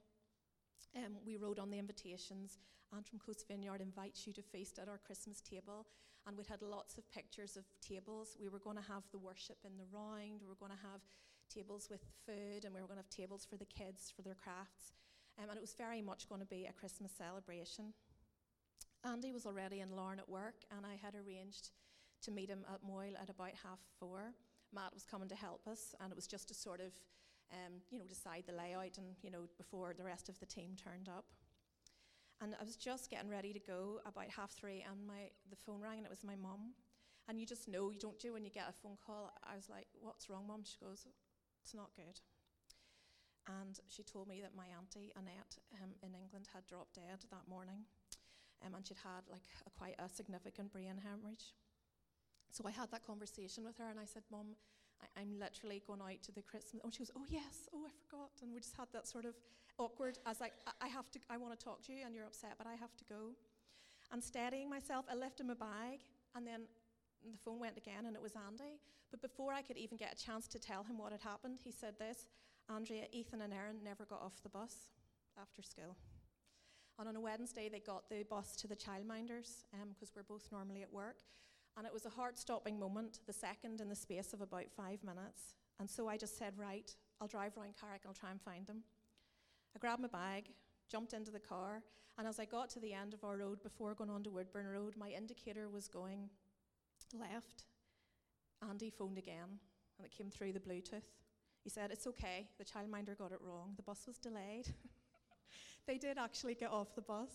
Um, 0.95 1.17
we 1.25 1.37
wrote 1.37 1.57
on 1.57 1.71
the 1.71 1.79
invitations, 1.79 2.59
Antrim 2.95 3.19
Coast 3.19 3.47
Vineyard 3.47 3.81
invites 3.81 4.27
you 4.27 4.33
to 4.33 4.41
feast 4.43 4.77
at 4.77 4.87
our 4.87 4.99
Christmas 4.99 5.41
table. 5.41 5.87
And 6.27 6.37
we'd 6.37 6.45
had 6.45 6.61
lots 6.61 6.99
of 6.99 7.09
pictures 7.09 7.57
of 7.57 7.65
tables. 7.81 8.37
We 8.39 8.49
were 8.49 8.59
going 8.59 8.77
to 8.77 8.83
have 8.83 9.01
the 9.11 9.17
worship 9.17 9.57
in 9.65 9.77
the 9.77 9.89
round, 9.91 10.41
we 10.41 10.47
were 10.47 10.59
going 10.59 10.71
to 10.71 10.87
have 10.91 11.01
tables 11.49 11.87
with 11.89 12.01
food, 12.23 12.65
and 12.65 12.75
we 12.75 12.81
were 12.81 12.87
going 12.87 12.99
to 12.99 13.03
have 13.03 13.09
tables 13.09 13.47
for 13.49 13.57
the 13.57 13.65
kids 13.65 14.13
for 14.15 14.21
their 14.21 14.37
crafts. 14.37 14.93
Um, 15.41 15.49
and 15.49 15.57
it 15.57 15.61
was 15.61 15.73
very 15.73 16.03
much 16.03 16.29
going 16.29 16.41
to 16.41 16.47
be 16.47 16.67
a 16.69 16.73
Christmas 16.73 17.11
celebration. 17.11 17.93
Andy 19.03 19.31
was 19.31 19.47
already 19.47 19.79
in 19.79 19.95
Larne 19.95 20.19
at 20.19 20.29
work, 20.29 20.61
and 20.69 20.85
I 20.85 20.99
had 21.01 21.15
arranged 21.15 21.71
to 22.21 22.31
meet 22.31 22.49
him 22.49 22.63
at 22.71 22.83
Moyle 22.83 23.17
at 23.19 23.31
about 23.31 23.57
half 23.63 23.79
four. 23.99 24.35
Matt 24.71 24.93
was 24.93 25.03
coming 25.03 25.29
to 25.29 25.35
help 25.35 25.67
us, 25.67 25.95
and 25.99 26.11
it 26.11 26.15
was 26.15 26.27
just 26.27 26.51
a 26.51 26.53
sort 26.53 26.79
of 26.79 26.93
um, 27.51 27.81
you 27.89 27.99
know, 27.99 28.05
decide 28.05 28.43
the 28.47 28.53
layout 28.53 28.97
and, 28.97 29.15
you 29.21 29.31
know, 29.31 29.47
before 29.57 29.93
the 29.97 30.03
rest 30.03 30.29
of 30.29 30.39
the 30.39 30.45
team 30.45 30.75
turned 30.75 31.09
up. 31.09 31.25
And 32.41 32.55
I 32.59 32.63
was 32.63 32.75
just 32.75 33.09
getting 33.09 33.29
ready 33.29 33.53
to 33.53 33.59
go 33.59 33.99
about 34.05 34.29
half 34.29 34.51
three 34.51 34.83
and 34.87 35.05
my, 35.05 35.29
the 35.49 35.55
phone 35.55 35.81
rang 35.81 35.97
and 35.97 36.05
it 36.05 36.09
was 36.09 36.23
my 36.23 36.35
mum. 36.35 36.73
And 37.29 37.39
you 37.39 37.45
just 37.45 37.67
know, 37.67 37.91
you 37.91 37.99
don't 37.99 38.19
do 38.19 38.33
when 38.33 38.43
you 38.43 38.49
get 38.49 38.65
a 38.67 38.73
phone 38.73 38.97
call. 39.05 39.31
I 39.43 39.55
was 39.55 39.69
like, 39.69 39.87
what's 39.99 40.29
wrong, 40.29 40.47
mum? 40.47 40.63
She 40.63 40.77
goes, 40.81 41.05
it's 41.63 41.75
not 41.75 41.93
good. 41.95 42.19
And 43.47 43.79
she 43.87 44.03
told 44.03 44.27
me 44.27 44.41
that 44.41 44.55
my 44.55 44.65
auntie, 44.77 45.13
Annette, 45.15 45.57
um, 45.81 45.91
in 46.01 46.15
England 46.15 46.49
had 46.53 46.65
dropped 46.65 46.95
dead 46.95 47.21
that 47.29 47.45
morning. 47.47 47.85
Um, 48.65 48.73
and 48.75 48.85
she'd 48.85 49.01
had 49.03 49.25
like 49.29 49.45
a, 49.65 49.69
quite 49.69 49.95
a 49.99 50.09
significant 50.09 50.71
brain 50.71 50.97
hemorrhage. 51.01 51.53
So 52.51 52.65
I 52.67 52.71
had 52.71 52.91
that 52.91 53.05
conversation 53.05 53.63
with 53.63 53.77
her 53.77 53.89
and 53.89 53.99
I 53.99 54.05
said, 54.05 54.23
Mum, 54.31 54.57
I- 55.01 55.21
I'm 55.21 55.39
literally 55.39 55.81
going 55.85 56.01
out 56.01 56.21
to 56.23 56.31
the 56.31 56.41
Christmas. 56.41 56.81
Oh, 56.85 56.89
she 56.91 56.99
goes, 56.99 57.11
oh 57.15 57.25
yes, 57.29 57.69
oh 57.73 57.83
I 57.85 57.91
forgot, 58.05 58.31
and 58.41 58.53
we 58.53 58.59
just 58.59 58.75
had 58.77 58.87
that 58.93 59.07
sort 59.07 59.25
of 59.25 59.35
awkward. 59.77 60.19
I 60.25 60.29
was 60.29 60.39
like, 60.41 60.53
I, 60.67 60.85
I 60.85 60.87
have 60.87 61.09
to, 61.11 61.19
I 61.29 61.37
want 61.37 61.57
to 61.57 61.63
talk 61.63 61.81
to 61.87 61.93
you, 61.93 62.05
and 62.05 62.15
you're 62.15 62.25
upset, 62.25 62.55
but 62.57 62.67
I 62.67 62.75
have 62.75 62.95
to 62.97 63.03
go. 63.05 63.33
And 64.11 64.23
steadying 64.23 64.69
myself, 64.69 65.05
I 65.09 65.15
lifted 65.15 65.45
my 65.45 65.53
bag, 65.53 65.99
and 66.35 66.45
then 66.45 66.61
the 67.23 67.37
phone 67.43 67.59
went 67.59 67.77
again, 67.77 68.05
and 68.05 68.15
it 68.15 68.21
was 68.21 68.33
Andy. 68.35 68.79
But 69.09 69.21
before 69.21 69.53
I 69.53 69.61
could 69.61 69.77
even 69.77 69.97
get 69.97 70.13
a 70.13 70.25
chance 70.25 70.47
to 70.49 70.59
tell 70.59 70.83
him 70.83 70.97
what 70.97 71.11
had 71.11 71.21
happened, 71.21 71.59
he 71.63 71.71
said 71.71 71.95
this 71.99 72.27
Andrea, 72.69 73.05
Ethan, 73.11 73.41
and 73.41 73.53
Erin 73.53 73.77
never 73.83 74.05
got 74.05 74.21
off 74.21 74.41
the 74.43 74.49
bus 74.49 74.89
after 75.39 75.61
school. 75.61 75.95
And 76.99 77.09
on 77.09 77.15
a 77.15 77.19
Wednesday, 77.19 77.69
they 77.69 77.79
got 77.79 78.09
the 78.09 78.23
bus 78.23 78.55
to 78.57 78.67
the 78.67 78.75
childminders 78.75 79.63
because 79.71 80.09
um, 80.09 80.15
we're 80.15 80.23
both 80.23 80.47
normally 80.51 80.83
at 80.83 80.91
work. 80.93 81.17
And 81.77 81.87
it 81.87 81.93
was 81.93 82.05
a 82.05 82.09
heart 82.09 82.37
stopping 82.37 82.79
moment, 82.79 83.19
the 83.25 83.33
second 83.33 83.81
in 83.81 83.89
the 83.89 83.95
space 83.95 84.33
of 84.33 84.41
about 84.41 84.71
five 84.75 85.03
minutes. 85.03 85.55
And 85.79 85.89
so 85.89 86.07
I 86.07 86.17
just 86.17 86.37
said, 86.37 86.53
Right, 86.57 86.93
I'll 87.19 87.27
drive 87.27 87.57
round 87.57 87.73
Carrick, 87.79 88.01
I'll 88.05 88.13
try 88.13 88.31
and 88.31 88.41
find 88.41 88.67
them. 88.67 88.83
I 89.75 89.79
grabbed 89.79 90.01
my 90.01 90.07
bag, 90.07 90.49
jumped 90.89 91.13
into 91.13 91.31
the 91.31 91.39
car, 91.39 91.81
and 92.17 92.27
as 92.27 92.39
I 92.39 92.45
got 92.45 92.69
to 92.71 92.79
the 92.79 92.93
end 92.93 93.13
of 93.13 93.23
our 93.23 93.37
road 93.37 93.63
before 93.63 93.95
going 93.95 94.09
on 94.09 94.23
to 94.23 94.29
Woodburn 94.29 94.67
Road, 94.67 94.95
my 94.97 95.09
indicator 95.09 95.69
was 95.69 95.87
going 95.87 96.29
left. 97.17 97.65
Andy 98.69 98.89
phoned 98.89 99.17
again, 99.17 99.59
and 99.97 100.05
it 100.05 100.11
came 100.11 100.29
through 100.29 100.53
the 100.53 100.59
Bluetooth. 100.59 101.07
He 101.63 101.69
said, 101.69 101.91
It's 101.91 102.07
okay, 102.07 102.47
the 102.57 102.65
childminder 102.65 103.17
got 103.17 103.31
it 103.31 103.39
wrong. 103.41 103.73
The 103.75 103.83
bus 103.83 104.03
was 104.07 104.17
delayed. 104.17 104.67
they 105.87 105.97
did 105.97 106.17
actually 106.17 106.55
get 106.55 106.71
off 106.71 106.95
the 106.95 107.01
bus. 107.01 107.29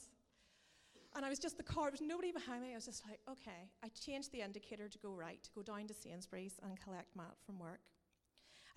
And 1.17 1.25
I 1.25 1.31
was 1.31 1.39
just 1.39 1.57
the 1.57 1.63
car, 1.63 1.85
there 1.85 1.93
was 1.93 2.03
nobody 2.03 2.31
behind 2.31 2.63
me. 2.63 2.73
I 2.73 2.75
was 2.75 2.85
just 2.85 3.03
like, 3.09 3.21
okay. 3.31 3.71
I 3.83 3.89
changed 3.89 4.33
the 4.33 4.43
indicator 4.43 4.87
to 4.87 4.99
go 4.99 5.15
right, 5.15 5.43
to 5.43 5.51
go 5.55 5.63
down 5.63 5.87
to 5.87 5.95
Sainsbury's 5.95 6.61
and 6.63 6.79
collect 6.79 7.17
Matt 7.17 7.35
from 7.45 7.59
work. 7.59 7.81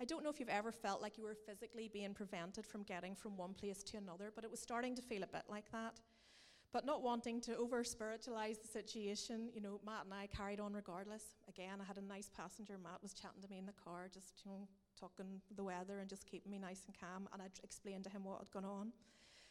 I 0.00 0.06
don't 0.06 0.24
know 0.24 0.30
if 0.30 0.40
you've 0.40 0.48
ever 0.48 0.72
felt 0.72 1.02
like 1.02 1.18
you 1.18 1.24
were 1.24 1.34
physically 1.34 1.90
being 1.92 2.14
prevented 2.14 2.66
from 2.66 2.84
getting 2.84 3.14
from 3.14 3.36
one 3.36 3.52
place 3.52 3.82
to 3.82 3.98
another, 3.98 4.32
but 4.34 4.44
it 4.44 4.50
was 4.50 4.58
starting 4.58 4.96
to 4.96 5.02
feel 5.02 5.22
a 5.22 5.26
bit 5.26 5.42
like 5.50 5.70
that. 5.72 6.00
But 6.72 6.86
not 6.86 7.02
wanting 7.02 7.42
to 7.42 7.56
over 7.58 7.84
spiritualize 7.84 8.56
the 8.56 8.68
situation, 8.68 9.50
you 9.52 9.60
know, 9.60 9.78
Matt 9.84 10.06
and 10.06 10.14
I 10.14 10.26
carried 10.26 10.60
on 10.60 10.72
regardless. 10.72 11.24
Again, 11.46 11.78
I 11.82 11.84
had 11.84 11.98
a 11.98 12.06
nice 12.06 12.30
passenger. 12.34 12.78
Matt 12.82 13.02
was 13.02 13.12
chatting 13.12 13.42
to 13.42 13.50
me 13.50 13.58
in 13.58 13.66
the 13.66 13.74
car, 13.84 14.08
just, 14.10 14.40
you 14.46 14.50
know, 14.50 14.66
talking 14.98 15.42
the 15.54 15.64
weather 15.64 15.98
and 15.98 16.08
just 16.08 16.26
keeping 16.26 16.50
me 16.50 16.58
nice 16.58 16.84
and 16.86 16.98
calm. 16.98 17.28
And 17.34 17.42
I 17.42 17.46
explained 17.62 18.04
to 18.04 18.10
him 18.10 18.24
what 18.24 18.38
had 18.38 18.50
gone 18.50 18.64
on. 18.64 18.92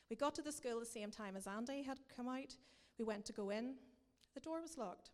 We 0.10 0.15
got 0.15 0.34
to 0.36 0.41
the 0.41 0.52
school 0.52 0.80
the 0.80 0.86
same 0.88 1.12
time 1.12 1.36
as 1.36 1.45
Andy 1.45 1.84
had 1.84 1.99
come 2.15 2.28
out. 2.28 2.56
We 3.00 3.06
went 3.06 3.26
to 3.26 3.34
go 3.34 3.50
in. 3.50 3.76
The 4.36 4.42
door 4.42 4.62
was 4.62 4.78
locked. 4.78 5.12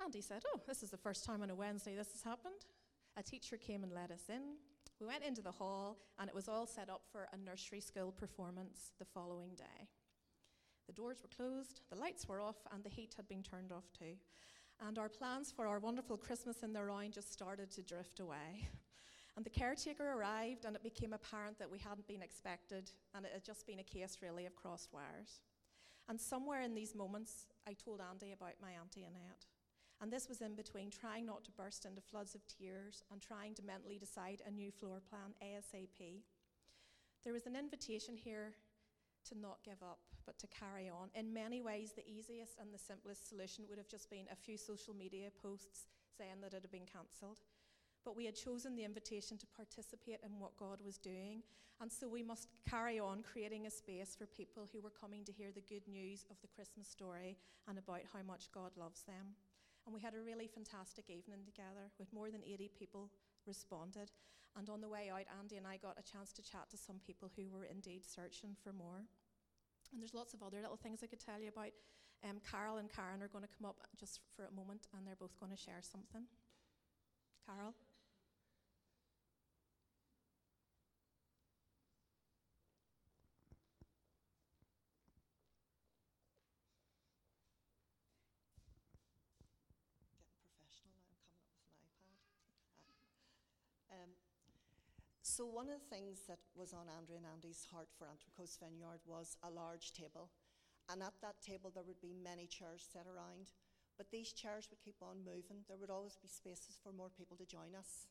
Andy 0.00 0.20
said, 0.20 0.42
Oh, 0.54 0.60
this 0.68 0.82
is 0.82 0.90
the 0.90 0.96
first 0.98 1.24
time 1.24 1.42
on 1.42 1.50
a 1.50 1.54
Wednesday 1.54 1.96
this 1.96 2.12
has 2.12 2.22
happened. 2.22 2.66
A 3.16 3.22
teacher 3.22 3.56
came 3.56 3.82
and 3.82 3.92
let 3.92 4.10
us 4.10 4.28
in. 4.28 4.42
We 5.00 5.06
went 5.06 5.24
into 5.24 5.42
the 5.42 5.50
hall, 5.50 5.96
and 6.18 6.28
it 6.28 6.34
was 6.34 6.48
all 6.48 6.66
set 6.66 6.90
up 6.90 7.02
for 7.10 7.28
a 7.32 7.36
nursery 7.36 7.80
school 7.80 8.12
performance 8.12 8.92
the 8.98 9.06
following 9.06 9.54
day. 9.56 9.88
The 10.86 10.92
doors 10.92 11.18
were 11.22 11.34
closed, 11.34 11.80
the 11.90 11.98
lights 11.98 12.28
were 12.28 12.40
off, 12.40 12.56
and 12.72 12.84
the 12.84 12.90
heat 12.90 13.14
had 13.16 13.28
been 13.28 13.42
turned 13.42 13.72
off 13.72 13.90
too. 13.98 14.16
And 14.86 14.98
our 14.98 15.08
plans 15.08 15.50
for 15.50 15.66
our 15.66 15.78
wonderful 15.78 16.16
Christmas 16.16 16.62
in 16.62 16.72
the 16.72 16.84
round 16.84 17.12
just 17.12 17.32
started 17.32 17.70
to 17.72 17.82
drift 17.82 18.20
away. 18.20 18.68
And 19.36 19.46
the 19.46 19.50
caretaker 19.50 20.14
arrived, 20.14 20.64
and 20.64 20.74
it 20.74 20.82
became 20.82 21.12
apparent 21.12 21.60
that 21.60 21.70
we 21.70 21.78
hadn't 21.78 22.08
been 22.08 22.22
expected, 22.22 22.90
and 23.14 23.24
it 23.24 23.30
had 23.32 23.44
just 23.44 23.68
been 23.68 23.78
a 23.78 23.84
case 23.84 24.18
really 24.20 24.46
of 24.46 24.56
crossed 24.56 24.92
wires. 24.92 25.42
And 26.08 26.20
somewhere 26.20 26.62
in 26.62 26.74
these 26.74 26.94
moments, 26.94 27.46
I 27.66 27.74
told 27.74 28.00
Andy 28.00 28.32
about 28.32 28.54
my 28.62 28.72
Auntie 28.80 29.04
Annette. 29.04 29.44
And 30.00 30.10
this 30.10 30.28
was 30.28 30.40
in 30.40 30.54
between 30.54 30.90
trying 30.90 31.26
not 31.26 31.44
to 31.44 31.50
burst 31.50 31.84
into 31.84 32.00
floods 32.00 32.34
of 32.34 32.46
tears 32.46 33.02
and 33.12 33.20
trying 33.20 33.54
to 33.56 33.64
mentally 33.64 33.98
decide 33.98 34.40
a 34.46 34.50
new 34.50 34.70
floor 34.70 35.00
plan 35.10 35.34
ASAP. 35.42 36.22
There 37.24 37.32
was 37.32 37.46
an 37.46 37.56
invitation 37.56 38.16
here 38.16 38.54
to 39.28 39.38
not 39.38 39.58
give 39.64 39.82
up, 39.82 39.98
but 40.24 40.38
to 40.38 40.46
carry 40.46 40.88
on. 40.88 41.10
In 41.14 41.34
many 41.34 41.60
ways, 41.60 41.92
the 41.92 42.08
easiest 42.08 42.58
and 42.58 42.72
the 42.72 42.78
simplest 42.78 43.28
solution 43.28 43.64
would 43.68 43.78
have 43.78 43.88
just 43.88 44.08
been 44.08 44.26
a 44.32 44.36
few 44.36 44.56
social 44.56 44.94
media 44.94 45.28
posts 45.42 45.88
saying 46.16 46.40
that 46.42 46.54
it 46.54 46.62
had 46.62 46.70
been 46.70 46.86
cancelled 46.86 47.40
but 48.04 48.16
we 48.16 48.24
had 48.24 48.34
chosen 48.34 48.74
the 48.74 48.84
invitation 48.84 49.38
to 49.38 49.46
participate 49.56 50.20
in 50.24 50.38
what 50.38 50.56
God 50.56 50.78
was 50.84 50.98
doing. 50.98 51.42
And 51.80 51.92
so 51.92 52.08
we 52.08 52.22
must 52.22 52.48
carry 52.68 52.98
on 52.98 53.22
creating 53.22 53.66
a 53.66 53.70
space 53.70 54.16
for 54.18 54.26
people 54.26 54.66
who 54.72 54.80
were 54.80 54.90
coming 54.90 55.24
to 55.24 55.32
hear 55.32 55.50
the 55.54 55.62
good 55.68 55.86
news 55.86 56.24
of 56.30 56.40
the 56.40 56.48
Christmas 56.48 56.88
story 56.88 57.36
and 57.68 57.78
about 57.78 58.02
how 58.12 58.22
much 58.26 58.50
God 58.52 58.72
loves 58.76 59.02
them. 59.02 59.36
And 59.86 59.94
we 59.94 60.00
had 60.00 60.14
a 60.14 60.20
really 60.20 60.48
fantastic 60.48 61.08
evening 61.08 61.46
together 61.46 61.88
with 61.98 62.12
more 62.12 62.30
than 62.30 62.42
80 62.44 62.70
people 62.76 63.10
responded. 63.46 64.10
And 64.56 64.68
on 64.68 64.80
the 64.80 64.88
way 64.88 65.08
out, 65.08 65.30
Andy 65.38 65.56
and 65.56 65.66
I 65.66 65.76
got 65.76 65.98
a 65.98 66.10
chance 66.10 66.32
to 66.34 66.42
chat 66.42 66.68
to 66.70 66.76
some 66.76 67.00
people 67.06 67.30
who 67.36 67.48
were 67.48 67.64
indeed 67.64 68.02
searching 68.04 68.56
for 68.62 68.72
more. 68.72 69.06
And 69.92 70.02
there's 70.02 70.14
lots 70.14 70.34
of 70.34 70.42
other 70.42 70.60
little 70.60 70.76
things 70.76 71.00
I 71.02 71.06
could 71.06 71.24
tell 71.24 71.40
you 71.40 71.48
about. 71.48 71.72
Um, 72.28 72.42
Carol 72.42 72.78
and 72.78 72.90
Karen 72.90 73.22
are 73.22 73.30
going 73.30 73.44
to 73.46 73.56
come 73.56 73.68
up 73.70 73.80
just 73.96 74.20
for 74.34 74.44
a 74.44 74.52
moment 74.52 74.88
and 74.92 75.06
they're 75.06 75.14
both 75.14 75.38
going 75.38 75.52
to 75.52 75.56
share 75.56 75.80
something. 75.80 76.26
Carol? 77.46 77.72
So, 95.38 95.46
one 95.46 95.70
of 95.70 95.78
the 95.78 95.86
things 95.94 96.26
that 96.26 96.42
was 96.58 96.74
on 96.74 96.90
Andrea 96.90 97.22
and 97.22 97.30
Andy's 97.30 97.62
heart 97.70 97.94
for 97.94 98.10
Antrim 98.10 98.34
Vineyard 98.58 99.06
was 99.06 99.38
a 99.46 99.54
large 99.54 99.94
table. 99.94 100.34
And 100.90 100.98
at 100.98 101.14
that 101.22 101.38
table, 101.38 101.70
there 101.70 101.86
would 101.86 102.02
be 102.02 102.10
many 102.10 102.50
chairs 102.50 102.82
set 102.82 103.06
around. 103.06 103.54
But 103.94 104.10
these 104.10 104.34
chairs 104.34 104.66
would 104.66 104.82
keep 104.82 104.98
on 104.98 105.22
moving. 105.22 105.62
There 105.70 105.78
would 105.78 105.94
always 105.94 106.18
be 106.18 106.26
spaces 106.26 106.82
for 106.82 106.90
more 106.90 107.14
people 107.14 107.38
to 107.38 107.46
join 107.46 107.78
us. 107.78 108.10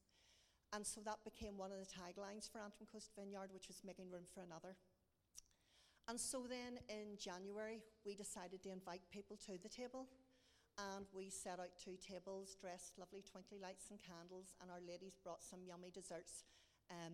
And 0.72 0.88
so 0.88 1.04
that 1.04 1.28
became 1.28 1.60
one 1.60 1.76
of 1.76 1.84
the 1.84 1.92
taglines 1.92 2.48
for 2.48 2.64
Antrim 2.64 2.88
Coast 2.88 3.12
Vineyard, 3.12 3.52
which 3.52 3.68
was 3.68 3.84
making 3.84 4.08
room 4.08 4.24
for 4.32 4.40
another. 4.40 4.80
And 6.08 6.16
so 6.16 6.48
then 6.48 6.80
in 6.88 7.20
January, 7.20 7.84
we 8.08 8.16
decided 8.16 8.64
to 8.64 8.72
invite 8.72 9.04
people 9.12 9.36
to 9.52 9.60
the 9.60 9.68
table. 9.68 10.08
And 10.80 11.04
we 11.12 11.28
set 11.28 11.60
out 11.60 11.76
two 11.76 12.00
tables, 12.00 12.56
dressed 12.56 12.96
lovely 12.96 13.20
twinkly 13.20 13.60
lights 13.60 13.92
and 13.92 14.00
candles, 14.00 14.56
and 14.64 14.72
our 14.72 14.80
ladies 14.80 15.20
brought 15.20 15.44
some 15.44 15.68
yummy 15.68 15.92
desserts 15.92 16.48
um, 16.92 17.14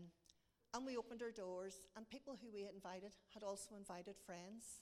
and 0.74 0.86
we 0.86 0.98
opened 0.98 1.22
our 1.22 1.32
doors, 1.32 1.86
and 1.96 2.10
people 2.10 2.38
who 2.42 2.50
we 2.52 2.64
had 2.64 2.74
invited 2.74 3.14
had 3.34 3.44
also 3.44 3.76
invited 3.78 4.16
friends. 4.26 4.82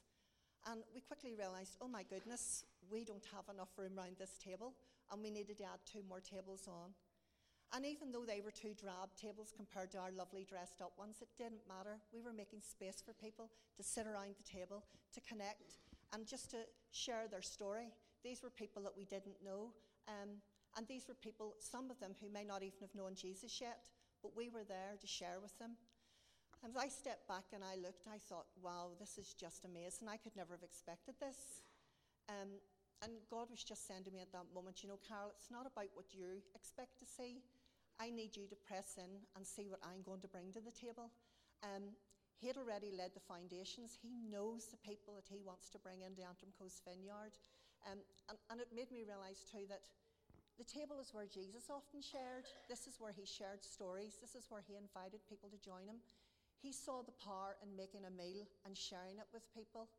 And 0.69 0.83
we 0.93 1.01
quickly 1.01 1.33
realised, 1.33 1.75
oh 1.81 1.87
my 1.87 2.03
goodness, 2.03 2.63
we 2.91 3.03
don't 3.03 3.25
have 3.33 3.49
enough 3.53 3.75
room 3.77 3.97
around 3.97 4.15
this 4.19 4.37
table, 4.37 4.73
and 5.11 5.21
we 5.21 5.31
needed 5.31 5.57
to 5.57 5.63
add 5.65 5.81
two 5.85 6.03
more 6.07 6.21
tables 6.21 6.67
on. 6.67 6.93
And 7.73 7.85
even 7.85 8.11
though 8.11 8.25
they 8.25 8.41
were 8.43 8.51
two 8.51 8.75
drab 8.75 9.15
tables 9.19 9.53
compared 9.55 9.91
to 9.91 9.97
our 9.97 10.11
lovely 10.11 10.43
dressed 10.43 10.81
up 10.81 10.91
ones, 10.99 11.17
it 11.21 11.29
didn't 11.37 11.67
matter. 11.67 11.99
We 12.13 12.21
were 12.21 12.33
making 12.33 12.61
space 12.61 13.01
for 13.03 13.13
people 13.13 13.49
to 13.77 13.83
sit 13.83 14.07
around 14.07 14.35
the 14.35 14.47
table, 14.47 14.83
to 15.13 15.21
connect, 15.21 15.79
and 16.13 16.27
just 16.27 16.51
to 16.51 16.67
share 16.91 17.27
their 17.31 17.41
story. 17.41 17.87
These 18.23 18.43
were 18.43 18.49
people 18.49 18.83
that 18.83 18.95
we 18.95 19.05
didn't 19.05 19.39
know, 19.43 19.71
um, 20.07 20.43
and 20.77 20.87
these 20.87 21.07
were 21.07 21.15
people, 21.15 21.55
some 21.59 21.89
of 21.89 21.99
them 21.99 22.11
who 22.21 22.29
may 22.29 22.43
not 22.43 22.61
even 22.61 22.79
have 22.81 22.95
known 22.95 23.15
Jesus 23.15 23.59
yet, 23.59 23.79
but 24.21 24.37
we 24.37 24.49
were 24.49 24.63
there 24.63 24.97
to 24.99 25.07
share 25.07 25.41
with 25.41 25.57
them. 25.59 25.77
And 26.63 26.77
as 26.77 26.77
I 26.77 26.87
stepped 26.89 27.27
back 27.27 27.49
and 27.53 27.65
I 27.65 27.75
looked, 27.75 28.05
I 28.05 28.21
thought, 28.21 28.45
wow, 28.61 28.93
this 28.99 29.17
is 29.17 29.33
just 29.33 29.65
amazing. 29.65 30.07
I 30.07 30.21
could 30.21 30.37
never 30.37 30.53
have 30.53 30.63
expected 30.63 31.17
this. 31.17 31.65
Um, 32.29 32.61
and 33.01 33.17
God 33.33 33.49
was 33.49 33.65
just 33.65 33.89
saying 33.89 34.05
to 34.05 34.13
me 34.13 34.21
at 34.21 34.29
that 34.31 34.45
moment, 34.53 34.85
you 34.85 34.89
know, 34.89 35.01
Carol, 35.01 35.33
it's 35.33 35.49
not 35.49 35.65
about 35.65 35.89
what 35.97 36.13
you 36.13 36.37
expect 36.53 37.01
to 37.01 37.05
see. 37.09 37.41
I 37.97 38.13
need 38.13 38.37
you 38.37 38.45
to 38.45 38.57
press 38.61 39.01
in 39.01 39.25
and 39.33 39.41
see 39.41 39.65
what 39.65 39.81
I'm 39.81 40.05
going 40.05 40.21
to 40.21 40.29
bring 40.29 40.53
to 40.53 40.61
the 40.61 40.73
table. 40.73 41.09
Um, 41.65 41.97
he 42.37 42.45
had 42.45 42.57
already 42.57 42.93
laid 42.93 43.13
the 43.13 43.25
foundations. 43.25 43.97
He 43.97 44.13
knows 44.29 44.69
the 44.69 44.81
people 44.81 45.17
that 45.17 45.29
he 45.29 45.41
wants 45.41 45.69
to 45.73 45.81
bring 45.81 46.01
into 46.01 46.21
Antrim 46.25 46.53
Coast 46.57 46.81
Vineyard. 46.85 47.37
Um, 47.89 48.01
and, 48.29 48.37
and 48.53 48.57
it 48.61 48.69
made 48.69 48.93
me 48.93 49.01
realise 49.05 49.45
too 49.45 49.65
that 49.69 49.89
the 50.59 50.67
table 50.67 50.99
is 50.99 51.13
where 51.13 51.27
Jesus 51.27 51.71
often 51.71 52.01
shared. 52.01 52.45
This 52.67 52.87
is 52.87 52.99
where 52.99 53.13
he 53.15 53.25
shared 53.25 53.63
stories. 53.63 54.19
This 54.19 54.35
is 54.35 54.47
where 54.49 54.61
he 54.61 54.75
invited 54.75 55.23
people 55.27 55.49
to 55.49 55.59
join 55.59 55.87
him. 55.87 56.03
He 56.61 56.71
saw 56.71 57.01
the 57.01 57.17
power 57.17 57.57
in 57.65 57.73
making 57.73 58.05
a 58.05 58.13
meal 58.13 58.45
and 58.65 58.77
sharing 58.77 59.17
it 59.17 59.29
with 59.33 59.41
people. 59.49 59.89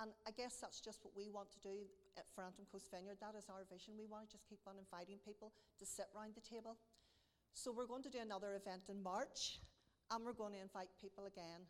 And 0.00 0.12
I 0.28 0.32
guess 0.32 0.60
that's 0.60 0.80
just 0.80 1.04
what 1.04 1.16
we 1.16 1.28
want 1.28 1.48
to 1.56 1.60
do 1.60 1.88
at 2.16 2.28
Antrim 2.36 2.68
Coast 2.68 2.88
Vineyard. 2.92 3.20
That 3.20 3.36
is 3.36 3.48
our 3.48 3.64
vision. 3.68 3.96
We 3.96 4.08
want 4.08 4.28
to 4.28 4.32
just 4.36 4.48
keep 4.48 4.60
on 4.68 4.76
inviting 4.76 5.20
people 5.24 5.52
to 5.80 5.84
sit 5.84 6.08
round 6.12 6.36
the 6.36 6.44
table. 6.44 6.76
So 7.56 7.72
we're 7.72 7.88
going 7.88 8.04
to 8.04 8.12
do 8.12 8.20
another 8.20 8.52
event 8.60 8.92
in 8.92 9.00
March, 9.00 9.60
and 10.12 10.20
we're 10.20 10.36
going 10.36 10.52
to 10.52 10.60
invite 10.60 10.92
people 11.00 11.24
again. 11.24 11.64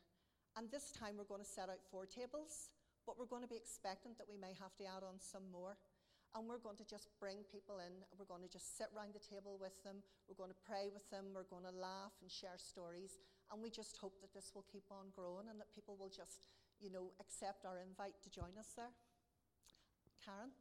And 0.59 0.67
this 0.71 0.91
time 0.91 1.15
we're 1.15 1.31
going 1.31 1.43
to 1.43 1.47
set 1.47 1.71
out 1.71 1.79
four 1.91 2.07
tables, 2.07 2.75
but 3.07 3.15
we're 3.15 3.31
going 3.31 3.47
to 3.47 3.51
be 3.51 3.55
expectant 3.55 4.19
that 4.19 4.27
we 4.27 4.35
may 4.35 4.59
have 4.59 4.75
to 4.83 4.85
add 4.91 5.07
on 5.07 5.23
some 5.23 5.47
more. 5.55 5.79
And 6.35 6.45
we're 6.45 6.61
going 6.61 6.77
to 6.77 6.85
just 6.85 7.09
bring 7.21 7.47
people 7.49 7.81
in. 7.81 8.05
We're 8.19 8.29
going 8.29 8.45
to 8.45 8.53
just 8.53 8.77
sit 8.77 8.93
around 8.93 9.15
the 9.17 9.25
table 9.25 9.57
with 9.57 9.77
them. 9.85 10.05
We're 10.29 10.37
going 10.37 10.53
to 10.53 10.63
pray 10.69 10.93
with 10.93 11.09
them. 11.09 11.33
We're 11.33 11.49
going 11.49 11.65
to 11.65 11.73
laugh 11.73 12.13
and 12.21 12.29
share 12.29 12.61
stories. 12.61 13.17
And 13.49 13.63
we 13.63 13.71
just 13.71 13.97
hope 13.97 14.21
that 14.21 14.35
this 14.35 14.53
will 14.53 14.67
keep 14.69 14.85
on 14.93 15.15
growing 15.17 15.49
and 15.49 15.57
that 15.61 15.73
people 15.73 15.97
will 15.97 16.13
just, 16.13 16.45
you 16.81 16.93
know, 16.93 17.15
accept 17.21 17.65
our 17.65 17.81
invite 17.81 18.21
to 18.25 18.29
join 18.29 18.53
us 18.61 18.77
there. 18.77 18.93
Karen, 20.21 20.53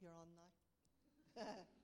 you're 0.00 0.16
on 0.16 0.32
now. 0.32 1.44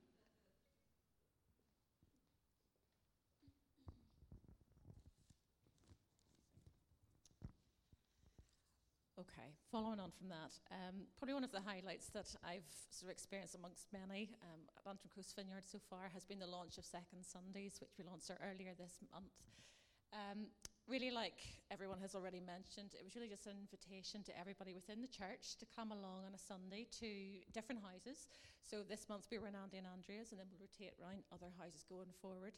Okay, 9.35 9.51
following 9.67 9.99
on 9.99 10.15
from 10.15 10.31
that, 10.31 10.55
um, 10.71 11.11
probably 11.19 11.35
one 11.35 11.43
of 11.43 11.51
the 11.51 11.59
highlights 11.59 12.07
that 12.15 12.31
I've 12.47 12.71
sort 12.95 13.11
of 13.11 13.19
experienced 13.19 13.59
amongst 13.59 13.91
many 13.91 14.31
um, 14.47 14.63
at 14.79 14.87
Antrim 14.87 15.11
Coast 15.11 15.35
Vineyard 15.35 15.67
so 15.67 15.83
far 15.91 16.07
has 16.15 16.23
been 16.23 16.39
the 16.39 16.47
launch 16.47 16.79
of 16.79 16.87
Second 16.87 17.27
Sundays, 17.27 17.83
which 17.83 17.99
we 17.99 18.07
launched 18.07 18.31
earlier 18.31 18.79
this 18.79 19.03
month. 19.11 19.35
Um, 20.15 20.55
really, 20.87 21.11
like 21.11 21.43
everyone 21.67 21.99
has 21.99 22.15
already 22.15 22.39
mentioned, 22.39 22.95
it 22.95 23.03
was 23.03 23.19
really 23.19 23.27
just 23.27 23.51
an 23.51 23.59
invitation 23.59 24.23
to 24.31 24.33
everybody 24.39 24.71
within 24.71 25.03
the 25.03 25.11
church 25.11 25.59
to 25.59 25.67
come 25.67 25.91
along 25.91 26.31
on 26.31 26.39
a 26.39 26.39
Sunday 26.39 26.87
to 27.03 27.43
different 27.51 27.83
houses. 27.83 28.31
So 28.63 28.87
this 28.87 29.11
month 29.11 29.27
we 29.35 29.43
were 29.43 29.51
in 29.51 29.59
Andy 29.59 29.83
and 29.83 29.91
Andrea's, 29.91 30.31
and 30.31 30.39
then 30.39 30.47
we'll 30.47 30.63
rotate 30.63 30.95
around 31.03 31.27
other 31.35 31.51
houses 31.59 31.83
going 31.83 32.15
forward. 32.23 32.55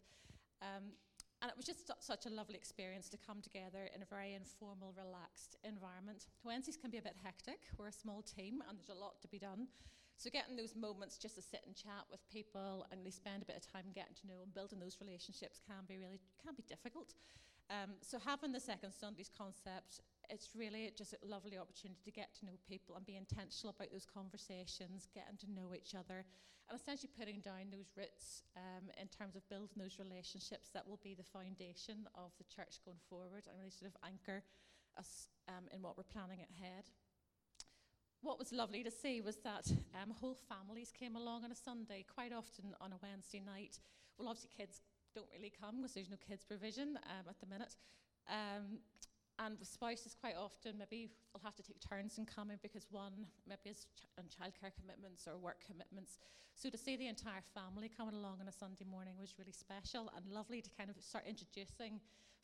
Um, 0.60 0.92
and 1.42 1.50
it 1.50 1.56
was 1.56 1.66
just 1.66 1.90
such 2.00 2.24
a 2.26 2.30
lovely 2.30 2.56
experience 2.56 3.08
to 3.10 3.18
come 3.18 3.42
together 3.42 3.90
in 3.94 4.00
a 4.02 4.08
very 4.08 4.34
informal, 4.34 4.94
relaxed 4.96 5.56
environment. 5.64 6.26
Wednesdays 6.44 6.76
can 6.76 6.90
be 6.90 6.96
a 6.98 7.02
bit 7.02 7.16
hectic. 7.22 7.60
We're 7.76 7.88
a 7.88 7.92
small 7.92 8.22
team 8.22 8.62
and 8.68 8.78
there's 8.78 8.88
a 8.88 8.98
lot 8.98 9.20
to 9.20 9.28
be 9.28 9.38
done. 9.38 9.68
So 10.16 10.30
getting 10.30 10.56
those 10.56 10.74
moments 10.74 11.18
just 11.18 11.36
to 11.36 11.42
sit 11.42 11.60
and 11.66 11.76
chat 11.76 12.08
with 12.10 12.24
people 12.32 12.86
and 12.90 13.00
really 13.00 13.12
spend 13.12 13.42
a 13.42 13.46
bit 13.46 13.56
of 13.56 13.68
time 13.68 13.92
getting 13.92 14.16
to 14.24 14.26
know 14.26 14.40
and 14.42 14.52
building 14.54 14.80
those 14.80 14.96
relationships 14.96 15.60
can 15.60 15.84
be 15.86 15.98
really 15.98 16.20
can 16.40 16.56
be 16.56 16.64
difficult. 16.64 17.12
Um, 17.68 18.00
so 18.00 18.18
having 18.18 18.52
the 18.52 18.60
second 18.60 18.92
Sundays 18.92 19.28
concept, 19.28 20.00
it's 20.30 20.50
really 20.56 20.90
just 20.96 21.12
a 21.12 21.26
lovely 21.26 21.58
opportunity 21.58 22.00
to 22.04 22.10
get 22.10 22.32
to 22.40 22.46
know 22.46 22.56
people 22.66 22.96
and 22.96 23.04
be 23.04 23.16
intentional 23.16 23.74
about 23.76 23.92
those 23.92 24.06
conversations, 24.06 25.08
getting 25.12 25.36
to 25.44 25.50
know 25.52 25.74
each 25.74 25.94
other, 25.94 26.24
and 26.68 26.78
essentially 26.78 27.10
putting 27.18 27.40
down 27.40 27.70
those 27.70 27.94
roots 27.96 28.42
um, 28.56 28.90
in 29.00 29.06
terms 29.06 29.36
of 29.36 29.48
building 29.48 29.78
those 29.78 29.98
relationships 30.02 30.70
that 30.74 30.86
will 30.86 30.98
be 31.02 31.14
the 31.14 31.22
foundation 31.22 32.08
of 32.14 32.34
the 32.38 32.48
church 32.50 32.82
going 32.84 32.98
forward 33.08 33.46
and 33.46 33.54
really 33.58 33.70
sort 33.70 33.90
of 33.90 33.96
anchor 34.02 34.42
us 34.98 35.28
um, 35.48 35.70
in 35.72 35.82
what 35.82 35.96
we're 35.96 36.10
planning 36.10 36.42
ahead. 36.42 36.90
What 38.22 38.38
was 38.38 38.50
lovely 38.50 38.82
to 38.82 38.90
see 38.90 39.20
was 39.20 39.36
that 39.44 39.70
um, 39.94 40.10
whole 40.10 40.34
families 40.34 40.90
came 40.90 41.14
along 41.14 41.44
on 41.44 41.52
a 41.52 41.54
Sunday, 41.54 42.04
quite 42.12 42.32
often 42.32 42.74
on 42.80 42.92
a 42.92 42.98
Wednesday 43.02 43.42
night. 43.44 43.78
Well, 44.18 44.28
obviously, 44.28 44.50
kids 44.56 44.80
don't 45.14 45.28
really 45.32 45.52
come 45.52 45.76
because 45.82 45.94
there's 45.94 46.10
no 46.10 46.16
kids 46.16 46.42
provision 46.44 46.98
um, 47.06 47.28
at 47.28 47.38
the 47.38 47.46
minute. 47.46 47.76
Um, 48.28 48.80
and 49.38 49.58
with 49.58 49.68
spouses, 49.68 50.16
quite 50.18 50.36
often, 50.36 50.78
maybe 50.78 51.10
will 51.32 51.44
have 51.44 51.56
to 51.56 51.62
take 51.62 51.80
turns 51.80 52.16
in 52.16 52.24
coming 52.24 52.58
because 52.62 52.86
one 52.90 53.12
maybe 53.46 53.68
has 53.68 53.84
ch- 53.92 54.08
on 54.18 54.24
childcare 54.32 54.72
commitments 54.72 55.28
or 55.28 55.36
work 55.36 55.60
commitments. 55.64 56.18
So 56.54 56.70
to 56.70 56.78
see 56.78 56.96
the 56.96 57.08
entire 57.08 57.44
family 57.52 57.90
coming 57.92 58.14
along 58.14 58.40
on 58.40 58.48
a 58.48 58.52
Sunday 58.52 58.86
morning 58.88 59.14
was 59.20 59.34
really 59.38 59.52
special 59.52 60.10
and 60.16 60.24
lovely 60.32 60.62
to 60.62 60.70
kind 60.72 60.88
of 60.88 60.96
start 61.04 61.24
introducing 61.28 62.00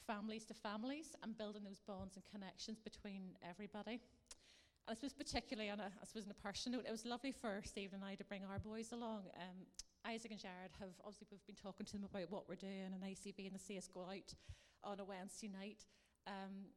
families 0.06 0.44
to 0.46 0.54
families 0.54 1.16
and 1.22 1.36
building 1.38 1.64
those 1.64 1.80
bonds 1.80 2.16
and 2.16 2.24
connections 2.28 2.78
between 2.78 3.32
everybody. 3.48 4.00
And 4.86 4.92
I 4.92 4.94
suppose 4.94 5.14
particularly 5.14 5.70
on 5.70 5.80
a, 5.80 5.88
I 5.88 6.04
suppose 6.04 6.24
on 6.24 6.34
a 6.36 6.42
personal 6.42 6.80
note, 6.80 6.88
it 6.88 6.92
was 6.92 7.06
lovely 7.06 7.32
for 7.32 7.62
Stephen 7.64 8.00
and 8.02 8.04
I 8.04 8.16
to 8.16 8.24
bring 8.24 8.42
our 8.44 8.58
boys 8.58 8.92
along. 8.92 9.32
Um, 9.40 9.64
Isaac 10.04 10.32
and 10.32 10.40
Jared 10.40 10.76
have 10.80 10.92
obviously 11.04 11.28
we've 11.30 11.46
been 11.46 11.56
talking 11.56 11.86
to 11.86 11.92
them 11.92 12.04
about 12.04 12.30
what 12.30 12.48
we're 12.48 12.56
doing 12.56 12.92
and 12.92 13.00
ACV 13.00 13.48
and 13.48 13.56
the 13.56 13.78
us 13.78 13.88
go 13.88 14.02
out 14.02 14.34
on 14.84 15.00
a 15.00 15.04
Wednesday 15.04 15.48
night. 15.48 15.86
Um, 16.26 16.68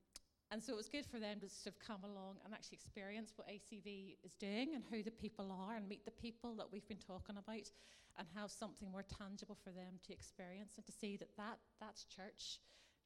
and 0.52 0.62
so 0.62 0.74
it 0.74 0.78
was 0.78 0.90
good 0.90 1.06
for 1.06 1.20
them 1.20 1.40
to 1.40 1.50
sort 1.50 1.74
of 1.74 1.80
come 1.80 2.04
along 2.04 2.38
and 2.46 2.54
actually 2.54 2.78
experience 2.78 3.34
what 3.36 3.48
ACV 3.48 4.18
is 4.24 4.36
doing 4.36 4.76
and 4.76 4.84
who 4.92 5.02
the 5.02 5.12
people 5.12 5.52
are 5.52 5.76
and 5.76 5.88
meet 5.88 6.06
the 6.06 6.12
people 6.12 6.56
that 6.56 6.68
we've 6.72 6.88
been 6.88 6.98
talking 6.98 7.38
about 7.38 7.70
and 8.18 8.28
have 8.36 8.52
something 8.52 8.90
more 8.92 9.04
tangible 9.04 9.58
for 9.64 9.72
them 9.72 10.00
to 10.06 10.14
experience 10.14 10.74
and 10.78 10.86
to 10.86 10.92
see 10.92 11.18
that, 11.18 11.30
that 11.38 11.58
that's 11.80 12.06
church. 12.06 12.60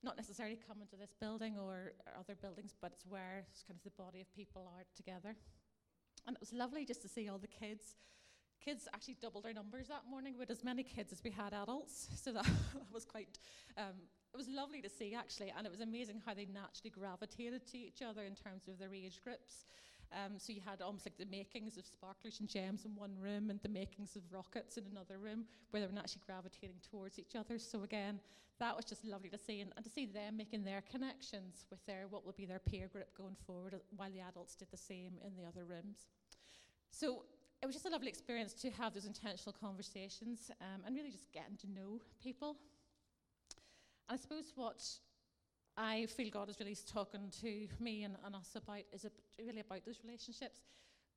Not 0.04 0.16
necessarily 0.16 0.58
coming 0.68 0.88
to 0.88 0.96
this 0.96 1.14
building 1.20 1.58
or, 1.58 1.94
or 2.06 2.14
other 2.20 2.36
buildings, 2.36 2.74
but 2.80 2.92
it's 2.94 3.06
where 3.06 3.46
it's 3.50 3.64
kind 3.64 3.78
of 3.78 3.84
the 3.84 4.02
body 4.02 4.22
of 4.22 4.32
people 4.34 4.70
are 4.76 4.84
together. 4.96 5.36
And 6.28 6.36
it 6.36 6.40
was 6.40 6.54
lovely 6.54 6.86
just 6.86 7.02
to 7.02 7.10
see 7.10 7.28
all 7.28 7.38
the 7.38 7.48
kids. 7.48 7.96
Kids 8.70 8.88
actually 8.94 9.18
doubled 9.20 9.48
our 9.48 9.54
numbers 9.54 9.88
that 9.88 10.04
morning 10.08 10.36
with 10.38 10.52
as 10.52 10.64
many 10.64 10.84
kids 10.84 11.12
as 11.12 11.24
we 11.24 11.32
had 11.32 11.54
adults, 11.54 12.08
so 12.24 12.32
that 12.32 12.46
was 12.94 13.04
quite 13.04 13.40
um, 13.78 13.98
it 14.32 14.38
was 14.38 14.48
lovely 14.48 14.80
to 14.80 14.88
see 14.88 15.16
actually, 15.16 15.52
and 15.58 15.66
it 15.66 15.72
was 15.72 15.82
amazing 15.82 16.22
how 16.24 16.36
they 16.36 16.46
naturally 16.46 16.92
gravitated 16.92 17.66
to 17.66 17.80
each 17.80 18.04
other 18.04 18.26
in 18.26 18.36
terms 18.36 18.68
of 18.68 18.78
their 18.78 18.94
age 18.94 19.22
groups. 19.24 19.66
Um, 20.14 20.38
so 20.38 20.54
you 20.54 20.62
had 20.64 20.84
almost 20.84 21.08
like 21.08 21.18
the 21.18 21.26
makings 21.26 21.78
of 21.78 21.88
sparklers 21.88 22.42
and 22.42 22.48
gems 22.48 22.86
in 22.86 22.96
one 22.96 23.16
room, 23.20 23.50
and 23.50 23.60
the 23.64 23.70
makings 23.70 24.16
of 24.16 24.22
rockets 24.32 24.78
in 24.78 24.84
another 24.92 25.18
room, 25.18 25.46
where 25.72 25.82
they 25.82 25.88
were 25.88 25.94
naturally 25.94 26.22
gravitating 26.28 26.78
towards 26.92 27.18
each 27.18 27.36
other. 27.36 27.58
So 27.58 27.82
again, 27.82 28.20
that 28.60 28.76
was 28.76 28.86
just 28.86 29.04
lovely 29.04 29.30
to 29.30 29.38
see, 29.40 29.62
and, 29.62 29.72
and 29.78 29.84
to 29.84 29.90
see 29.90 30.06
them 30.06 30.38
making 30.38 30.64
their 30.64 30.84
connections 30.92 31.66
with 31.72 31.84
their 31.88 32.06
what 32.08 32.24
will 32.24 32.38
be 32.38 32.46
their 32.46 32.60
peer 32.60 32.88
group 32.88 33.18
going 33.18 33.36
forward, 33.48 33.74
uh, 33.74 33.78
while 33.98 34.12
the 34.12 34.22
adults 34.22 34.54
did 34.54 34.70
the 34.70 34.78
same 34.78 35.14
in 35.26 35.36
the 35.36 35.48
other 35.48 35.66
rooms. 35.66 36.06
So 36.92 37.24
it 37.62 37.66
was 37.66 37.76
just 37.76 37.86
a 37.86 37.90
lovely 37.90 38.08
experience 38.08 38.54
to 38.54 38.70
have 38.72 38.94
those 38.94 39.06
intentional 39.06 39.54
conversations 39.60 40.50
um, 40.62 40.82
and 40.86 40.96
really 40.96 41.12
just 41.12 41.32
getting 41.34 41.58
to 41.58 41.68
know 41.68 42.00
people. 42.24 42.56
And 44.08 44.18
I 44.18 44.22
suppose 44.22 44.54
what 44.56 44.82
I 45.78 46.08
feel 46.08 46.30
God 46.30 46.50
is 46.50 46.60
really 46.60 46.78
talking 46.92 47.32
to 47.42 47.68
me 47.80 48.04
and, 48.04 48.16
and 48.26 48.36
us 48.36 48.56
about 48.56 48.84
is 48.94 49.06
really 49.38 49.60
about 49.60 49.86
those 49.86 50.00
relationships. 50.04 50.62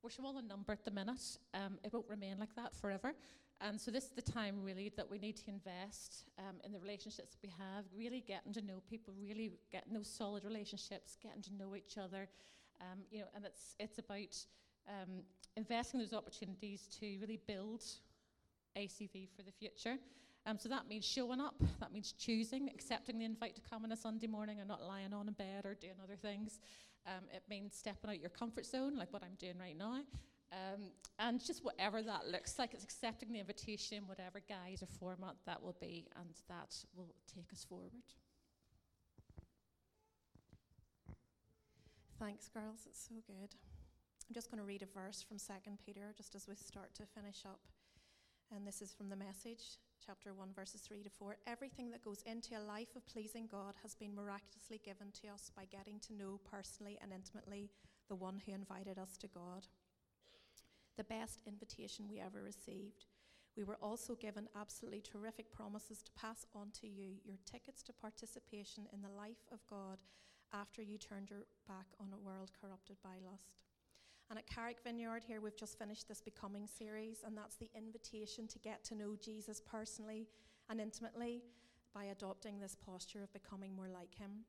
We're 0.03 0.09
small 0.09 0.37
in 0.37 0.47
number 0.47 0.73
at 0.73 0.83
the 0.83 0.91
minute. 0.91 1.37
Um, 1.53 1.79
it 1.83 1.93
won't 1.93 2.09
remain 2.09 2.37
like 2.39 2.53
that 2.55 2.75
forever. 2.75 3.13
And 3.61 3.79
so 3.79 3.91
this 3.91 4.03
is 4.05 4.11
the 4.11 4.21
time 4.21 4.61
really 4.61 4.91
that 4.97 5.09
we 5.09 5.17
need 5.19 5.37
to 5.37 5.49
invest 5.49 6.25
um, 6.37 6.55
in 6.65 6.73
the 6.73 6.79
relationships 6.79 7.37
we 7.41 7.49
have, 7.57 7.85
really 7.95 8.19
getting 8.19 8.51
to 8.53 8.61
know 8.61 8.81
people, 8.89 9.13
really 9.17 9.53
getting 9.71 9.93
those 9.93 10.09
solid 10.09 10.43
relationships, 10.43 11.17
getting 11.23 11.41
to 11.43 11.53
know 11.55 11.73
each 11.73 11.97
other. 11.97 12.27
Um, 12.81 12.99
you 13.11 13.19
know, 13.19 13.27
and 13.33 13.45
it's 13.45 13.75
it's 13.79 13.99
about 13.99 14.35
um, 14.87 15.23
investing 15.55 15.99
those 15.99 16.13
opportunities 16.13 16.87
to 16.99 17.17
really 17.19 17.39
build 17.47 17.83
ACV 18.77 19.29
for 19.35 19.43
the 19.43 19.51
future. 19.51 19.97
Um, 20.45 20.57
so 20.57 20.67
that 20.69 20.87
means 20.87 21.05
showing 21.05 21.39
up, 21.39 21.55
that 21.79 21.93
means 21.93 22.13
choosing, 22.13 22.69
accepting 22.69 23.17
the 23.19 23.25
invite 23.25 23.55
to 23.55 23.61
come 23.61 23.85
on 23.85 23.91
a 23.91 23.95
Sunday 23.95 24.27
morning 24.27 24.59
and 24.59 24.67
not 24.67 24.81
lying 24.81 25.13
on 25.13 25.27
in 25.27 25.33
bed 25.33 25.65
or 25.65 25.73
doing 25.73 25.95
other 26.03 26.17
things. 26.17 26.59
Um, 27.05 27.23
it 27.33 27.43
means 27.49 27.75
stepping 27.75 28.09
out 28.09 28.19
your 28.19 28.29
comfort 28.29 28.65
zone, 28.65 28.97
like 28.97 29.11
what 29.13 29.23
I'm 29.23 29.35
doing 29.39 29.57
right 29.57 29.77
now. 29.77 30.01
Um, 30.51 30.91
and 31.17 31.43
just 31.43 31.63
whatever 31.63 32.01
that 32.03 32.27
looks 32.27 32.59
like, 32.59 32.73
it's 32.73 32.83
accepting 32.83 33.31
the 33.31 33.39
invitation, 33.39 34.03
whatever 34.05 34.39
guise 34.47 34.83
or 34.83 34.87
format 34.87 35.35
that 35.45 35.61
will 35.61 35.75
be, 35.79 36.07
and 36.15 36.29
that 36.47 36.75
will 36.95 37.13
take 37.33 37.51
us 37.51 37.65
forward. 37.67 37.91
Thanks, 42.19 42.49
girls. 42.49 42.81
It's 42.85 43.09
so 43.09 43.15
good. 43.27 43.55
I'm 44.29 44.33
just 44.33 44.49
going 44.49 44.59
to 44.59 44.67
read 44.67 44.83
a 44.83 44.99
verse 44.99 45.21
from 45.21 45.37
2 45.37 45.53
Peter 45.85 46.13
just 46.15 46.33
as 46.33 46.47
we 46.47 46.55
start 46.55 46.93
to 46.95 47.03
finish 47.05 47.43
up. 47.45 47.59
And 48.55 48.65
this 48.65 48.81
is 48.81 48.93
from 48.93 49.09
the 49.09 49.15
message 49.15 49.77
chapter 50.05 50.33
1, 50.33 50.49
verses 50.55 50.81
3 50.81 51.03
to 51.03 51.09
4. 51.09 51.37
Everything 51.45 51.91
that 51.91 52.03
goes 52.03 52.23
into 52.25 52.55
a 52.55 52.63
life 52.63 52.95
of 52.95 53.05
pleasing 53.05 53.47
God 53.51 53.75
has 53.81 53.95
been 53.95 54.15
miraculously 54.15 54.79
given 54.83 55.11
to 55.21 55.27
us 55.27 55.51
by 55.55 55.65
getting 55.65 55.99
to 56.01 56.13
know 56.13 56.39
personally 56.49 56.97
and 57.01 57.11
intimately 57.11 57.69
the 58.09 58.15
one 58.15 58.41
who 58.45 58.53
invited 58.53 58.97
us 58.97 59.17
to 59.17 59.27
God. 59.27 59.67
The 60.97 61.03
best 61.03 61.41
invitation 61.45 62.05
we 62.09 62.19
ever 62.19 62.41
received. 62.41 63.05
We 63.57 63.63
were 63.63 63.77
also 63.81 64.15
given 64.15 64.47
absolutely 64.55 65.01
terrific 65.01 65.51
promises 65.51 66.01
to 66.01 66.11
pass 66.19 66.45
on 66.55 66.71
to 66.81 66.87
you 66.87 67.17
your 67.23 67.37
tickets 67.45 67.83
to 67.83 67.93
participation 67.93 68.87
in 68.93 69.01
the 69.01 69.15
life 69.15 69.45
of 69.51 69.65
God 69.69 70.01
after 70.53 70.81
you 70.81 70.97
turned 70.97 71.29
your 71.29 71.45
back 71.67 71.87
on 71.99 72.07
a 72.13 72.25
world 72.25 72.51
corrupted 72.59 72.97
by 73.03 73.17
lust. 73.23 73.57
And 74.33 74.39
at 74.39 74.47
Carrick 74.47 74.77
Vineyard 74.83 75.23
here, 75.23 75.41
we've 75.41 75.55
just 75.55 75.77
finished 75.77 76.07
this 76.07 76.19
Becoming 76.19 76.65
series, 76.65 77.17
and 77.23 77.37
that's 77.37 77.55
the 77.57 77.69
invitation 77.77 78.47
to 78.47 78.57
get 78.57 78.83
to 78.85 78.95
know 78.95 79.15
Jesus 79.21 79.61
personally 79.61 80.25
and 80.71 80.81
intimately 80.81 81.43
by 81.93 82.05
adopting 82.05 82.59
this 82.59 82.75
posture 82.83 83.21
of 83.21 83.31
becoming 83.31 83.75
more 83.75 83.89
like 83.89 84.15
Him. 84.17 84.45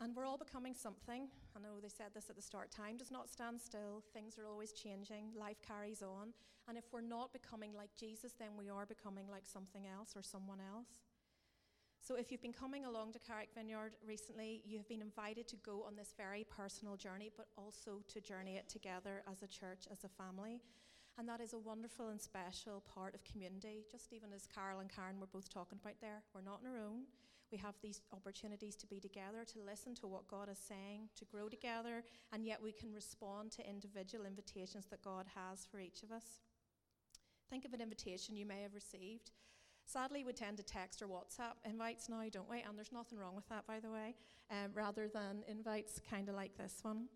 And 0.00 0.12
we're 0.16 0.26
all 0.26 0.36
becoming 0.36 0.74
something. 0.74 1.28
I 1.56 1.60
know 1.60 1.78
they 1.80 1.88
said 1.88 2.14
this 2.14 2.30
at 2.30 2.34
the 2.34 2.42
start 2.42 2.72
time 2.72 2.96
does 2.96 3.12
not 3.12 3.30
stand 3.30 3.60
still. 3.60 4.02
Things 4.12 4.38
are 4.40 4.48
always 4.48 4.72
changing. 4.72 5.26
Life 5.38 5.62
carries 5.64 6.02
on. 6.02 6.32
And 6.68 6.76
if 6.76 6.86
we're 6.92 7.00
not 7.00 7.32
becoming 7.32 7.74
like 7.76 7.90
Jesus, 7.96 8.32
then 8.36 8.56
we 8.58 8.68
are 8.68 8.86
becoming 8.86 9.28
like 9.30 9.46
something 9.46 9.86
else 9.86 10.14
or 10.16 10.22
someone 10.24 10.58
else. 10.58 11.05
So, 12.06 12.14
if 12.14 12.30
you've 12.30 12.40
been 12.42 12.52
coming 12.52 12.84
along 12.84 13.14
to 13.14 13.18
Carrick 13.18 13.48
Vineyard 13.52 13.96
recently, 14.06 14.62
you 14.64 14.78
have 14.78 14.86
been 14.86 15.02
invited 15.02 15.48
to 15.48 15.56
go 15.56 15.82
on 15.84 15.96
this 15.96 16.14
very 16.16 16.44
personal 16.44 16.94
journey, 16.94 17.32
but 17.36 17.48
also 17.58 18.00
to 18.06 18.20
journey 18.20 18.54
it 18.54 18.68
together 18.68 19.24
as 19.28 19.42
a 19.42 19.48
church, 19.48 19.88
as 19.90 20.04
a 20.04 20.08
family. 20.08 20.60
And 21.18 21.28
that 21.28 21.40
is 21.40 21.52
a 21.52 21.58
wonderful 21.58 22.10
and 22.10 22.20
special 22.20 22.84
part 22.94 23.16
of 23.16 23.24
community. 23.24 23.86
Just 23.90 24.12
even 24.12 24.32
as 24.32 24.46
Carol 24.46 24.78
and 24.78 24.88
Karen 24.88 25.18
were 25.18 25.26
both 25.26 25.52
talking 25.52 25.80
about 25.82 26.00
there, 26.00 26.22
we're 26.32 26.42
not 26.42 26.60
on 26.64 26.70
our 26.70 26.78
own. 26.78 27.06
We 27.50 27.58
have 27.58 27.74
these 27.82 28.02
opportunities 28.12 28.76
to 28.76 28.86
be 28.86 29.00
together, 29.00 29.44
to 29.44 29.66
listen 29.66 29.96
to 29.96 30.06
what 30.06 30.28
God 30.28 30.48
is 30.48 30.58
saying, 30.58 31.08
to 31.16 31.24
grow 31.24 31.48
together, 31.48 32.04
and 32.32 32.46
yet 32.46 32.62
we 32.62 32.70
can 32.70 32.94
respond 32.94 33.50
to 33.52 33.68
individual 33.68 34.26
invitations 34.26 34.86
that 34.90 35.02
God 35.02 35.26
has 35.34 35.66
for 35.68 35.80
each 35.80 36.04
of 36.04 36.12
us. 36.12 36.38
Think 37.50 37.64
of 37.64 37.74
an 37.74 37.80
invitation 37.80 38.36
you 38.36 38.46
may 38.46 38.62
have 38.62 38.74
received. 38.74 39.32
Sadly, 39.86 40.24
we 40.24 40.32
tend 40.32 40.56
to 40.56 40.64
text 40.64 41.00
or 41.00 41.06
WhatsApp 41.06 41.54
invites 41.64 42.08
now, 42.08 42.22
don't 42.30 42.50
we? 42.50 42.60
And 42.60 42.76
there's 42.76 42.92
nothing 42.92 43.18
wrong 43.18 43.36
with 43.36 43.48
that, 43.48 43.68
by 43.68 43.78
the 43.78 43.90
way, 43.90 44.16
um, 44.50 44.72
rather 44.74 45.06
than 45.06 45.44
invites 45.48 46.00
kind 46.10 46.28
of 46.28 46.34
like 46.34 46.56
this 46.58 46.80
one. 46.82 47.06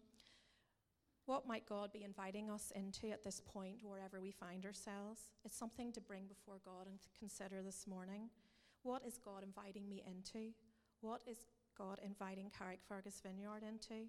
What 1.27 1.49
might 1.49 1.69
God 1.69 1.93
be 1.93 2.05
inviting 2.05 2.49
us 2.49 2.73
into 2.77 3.11
at 3.11 3.25
this 3.25 3.41
point, 3.45 3.79
wherever 3.83 4.21
we 4.21 4.31
find 4.31 4.65
ourselves? 4.65 5.31
It's 5.45 5.57
something 5.57 5.93
to 5.93 6.01
bring 6.01 6.27
before 6.27 6.61
God 6.65 6.87
and 6.87 6.99
consider 7.19 7.61
this 7.61 7.89
morning. 7.89 8.31
What 8.85 9.03
is 9.05 9.19
God 9.19 9.43
inviting 9.43 9.89
me 9.89 10.05
into? 10.07 10.53
What 11.01 11.23
is 11.27 11.39
God 11.77 11.99
inviting 12.05 12.51
Carrickfergus 12.51 13.21
Vineyard 13.21 13.63
into? 13.69 14.07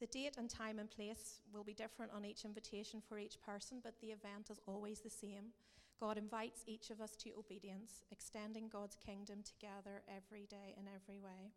The 0.00 0.06
date 0.06 0.36
and 0.36 0.50
time 0.50 0.78
and 0.78 0.90
place 0.90 1.40
will 1.52 1.64
be 1.64 1.74
different 1.74 2.12
on 2.12 2.26
each 2.26 2.44
invitation 2.44 3.00
for 3.06 3.18
each 3.18 3.40
person, 3.40 3.78
but 3.82 4.00
the 4.00 4.08
event 4.08 4.50
is 4.50 4.60
always 4.66 5.00
the 5.00 5.10
same. 5.10 5.52
God 6.00 6.16
invites 6.16 6.62
each 6.66 6.88
of 6.88 7.02
us 7.02 7.14
to 7.16 7.30
obedience, 7.38 8.04
extending 8.10 8.68
God's 8.68 8.96
kingdom 8.96 9.42
together 9.44 10.02
every 10.08 10.46
day 10.46 10.74
in 10.78 10.86
every 10.88 11.18
way. 11.18 11.52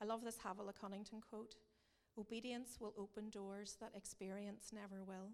I 0.00 0.06
love 0.06 0.24
this 0.24 0.38
Havilah 0.38 0.72
Cunnington 0.80 1.20
quote 1.20 1.56
Obedience 2.18 2.78
will 2.80 2.94
open 2.96 3.28
doors 3.28 3.76
that 3.80 3.92
experience 3.94 4.70
never 4.72 5.04
will. 5.04 5.32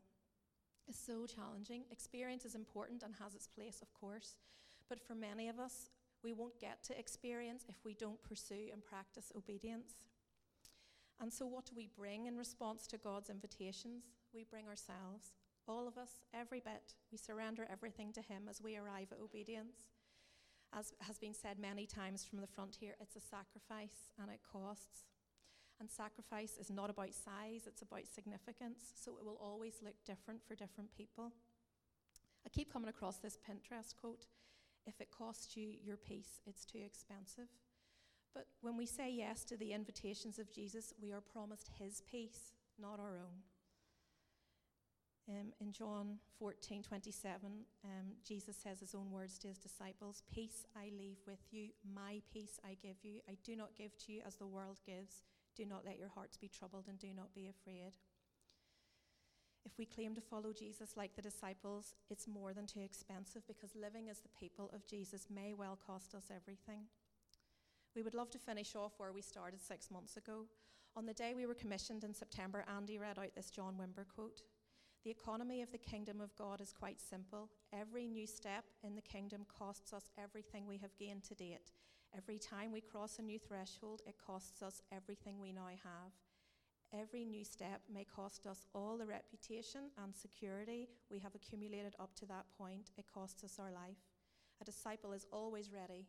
It's 0.88 0.98
so 0.98 1.24
challenging. 1.24 1.84
Experience 1.92 2.44
is 2.44 2.56
important 2.56 3.04
and 3.04 3.14
has 3.22 3.34
its 3.36 3.46
place, 3.46 3.80
of 3.80 3.94
course, 3.94 4.34
but 4.88 5.00
for 5.00 5.14
many 5.14 5.48
of 5.48 5.60
us, 5.60 5.90
we 6.24 6.32
won't 6.32 6.58
get 6.58 6.82
to 6.84 6.98
experience 6.98 7.64
if 7.68 7.76
we 7.84 7.94
don't 7.94 8.22
pursue 8.24 8.70
and 8.72 8.84
practice 8.84 9.32
obedience. 9.36 9.92
And 11.20 11.32
so, 11.32 11.46
what 11.46 11.66
do 11.66 11.72
we 11.76 11.88
bring 11.96 12.26
in 12.26 12.36
response 12.36 12.86
to 12.88 12.98
God's 12.98 13.30
invitations? 13.30 14.02
We 14.34 14.44
bring 14.44 14.66
ourselves. 14.66 15.34
All 15.70 15.86
of 15.86 15.96
us, 15.96 16.10
every 16.34 16.58
bit. 16.58 16.94
We 17.12 17.16
surrender 17.16 17.64
everything 17.70 18.12
to 18.14 18.20
Him 18.20 18.48
as 18.50 18.60
we 18.60 18.76
arrive 18.76 19.12
at 19.12 19.22
obedience. 19.22 19.86
As 20.76 20.94
has 20.98 21.16
been 21.16 21.32
said 21.32 21.60
many 21.60 21.86
times 21.86 22.24
from 22.24 22.40
the 22.40 22.48
front 22.48 22.76
here, 22.80 22.96
it's 23.00 23.14
a 23.14 23.20
sacrifice 23.20 24.10
and 24.20 24.32
it 24.32 24.40
costs. 24.42 25.04
And 25.78 25.88
sacrifice 25.88 26.58
is 26.58 26.70
not 26.70 26.90
about 26.90 27.14
size, 27.14 27.68
it's 27.68 27.82
about 27.82 28.08
significance. 28.12 28.92
So 28.96 29.12
it 29.12 29.24
will 29.24 29.38
always 29.40 29.74
look 29.80 29.94
different 30.04 30.40
for 30.42 30.56
different 30.56 30.90
people. 30.96 31.30
I 32.44 32.48
keep 32.48 32.72
coming 32.72 32.90
across 32.90 33.18
this 33.18 33.38
Pinterest 33.38 33.94
quote 33.94 34.26
if 34.86 35.00
it 35.00 35.12
costs 35.16 35.56
you 35.56 35.74
your 35.84 35.98
peace, 35.98 36.40
it's 36.48 36.64
too 36.64 36.80
expensive. 36.84 37.48
But 38.34 38.46
when 38.60 38.76
we 38.76 38.86
say 38.86 39.08
yes 39.08 39.44
to 39.44 39.56
the 39.56 39.72
invitations 39.72 40.40
of 40.40 40.52
Jesus, 40.52 40.92
we 41.00 41.12
are 41.12 41.20
promised 41.20 41.70
his 41.78 42.02
peace, 42.10 42.54
not 42.76 42.98
our 42.98 43.18
own. 43.18 43.49
Um, 45.28 45.52
in 45.60 45.72
John 45.72 46.18
14 46.38 46.82
27, 46.82 47.38
um, 47.84 47.90
Jesus 48.26 48.56
says 48.56 48.80
his 48.80 48.94
own 48.94 49.10
words 49.10 49.38
to 49.38 49.48
his 49.48 49.58
disciples 49.58 50.22
Peace 50.32 50.66
I 50.76 50.90
leave 50.96 51.18
with 51.26 51.40
you, 51.50 51.68
my 51.94 52.20
peace 52.32 52.58
I 52.64 52.76
give 52.82 52.96
you. 53.02 53.20
I 53.28 53.36
do 53.44 53.54
not 53.54 53.76
give 53.76 53.96
to 53.98 54.12
you 54.12 54.22
as 54.26 54.36
the 54.36 54.46
world 54.46 54.80
gives. 54.84 55.22
Do 55.56 55.64
not 55.66 55.84
let 55.84 55.98
your 55.98 56.08
hearts 56.08 56.36
be 56.36 56.48
troubled 56.48 56.86
and 56.88 56.98
do 56.98 57.12
not 57.14 57.34
be 57.34 57.48
afraid. 57.48 57.92
If 59.64 59.76
we 59.78 59.84
claim 59.84 60.14
to 60.14 60.20
follow 60.20 60.52
Jesus 60.52 60.96
like 60.96 61.14
the 61.14 61.22
disciples, 61.22 61.94
it's 62.08 62.26
more 62.26 62.54
than 62.54 62.66
too 62.66 62.80
expensive 62.80 63.46
because 63.46 63.74
living 63.74 64.08
as 64.08 64.20
the 64.20 64.28
people 64.40 64.70
of 64.72 64.86
Jesus 64.86 65.26
may 65.32 65.52
well 65.52 65.78
cost 65.86 66.14
us 66.14 66.30
everything. 66.34 66.84
We 67.94 68.02
would 68.02 68.14
love 68.14 68.30
to 68.30 68.38
finish 68.38 68.74
off 68.74 68.92
where 68.96 69.12
we 69.12 69.20
started 69.20 69.60
six 69.60 69.90
months 69.90 70.16
ago. 70.16 70.46
On 70.96 71.06
the 71.06 71.12
day 71.12 71.34
we 71.34 71.46
were 71.46 71.54
commissioned 71.54 72.04
in 72.04 72.14
September, 72.14 72.64
Andy 72.74 72.98
read 72.98 73.18
out 73.18 73.34
this 73.34 73.50
John 73.50 73.74
Wimber 73.74 74.06
quote 74.08 74.42
The 75.02 75.10
economy 75.10 75.62
of 75.62 75.72
the 75.72 75.78
kingdom 75.78 76.20
of 76.20 76.36
God 76.36 76.60
is 76.60 76.74
quite 76.78 77.00
simple. 77.00 77.48
Every 77.72 78.06
new 78.06 78.26
step 78.26 78.64
in 78.82 78.94
the 78.94 79.00
kingdom 79.00 79.46
costs 79.58 79.94
us 79.94 80.10
everything 80.18 80.66
we 80.66 80.76
have 80.76 80.94
gained 80.98 81.24
to 81.24 81.34
date. 81.34 81.72
Every 82.14 82.38
time 82.38 82.70
we 82.70 82.82
cross 82.82 83.18
a 83.18 83.22
new 83.22 83.38
threshold, 83.38 84.02
it 84.06 84.16
costs 84.24 84.60
us 84.60 84.82
everything 84.92 85.40
we 85.40 85.52
now 85.52 85.68
have. 85.68 86.12
Every 86.92 87.24
new 87.24 87.44
step 87.44 87.80
may 87.90 88.04
cost 88.04 88.46
us 88.46 88.66
all 88.74 88.98
the 88.98 89.06
reputation 89.06 89.90
and 90.02 90.14
security 90.14 90.88
we 91.10 91.20
have 91.20 91.34
accumulated 91.34 91.94
up 91.98 92.14
to 92.16 92.26
that 92.26 92.44
point. 92.58 92.90
It 92.98 93.06
costs 93.12 93.42
us 93.42 93.58
our 93.58 93.70
life. 93.70 94.04
A 94.60 94.64
disciple 94.64 95.12
is 95.12 95.26
always 95.32 95.72
ready 95.72 96.08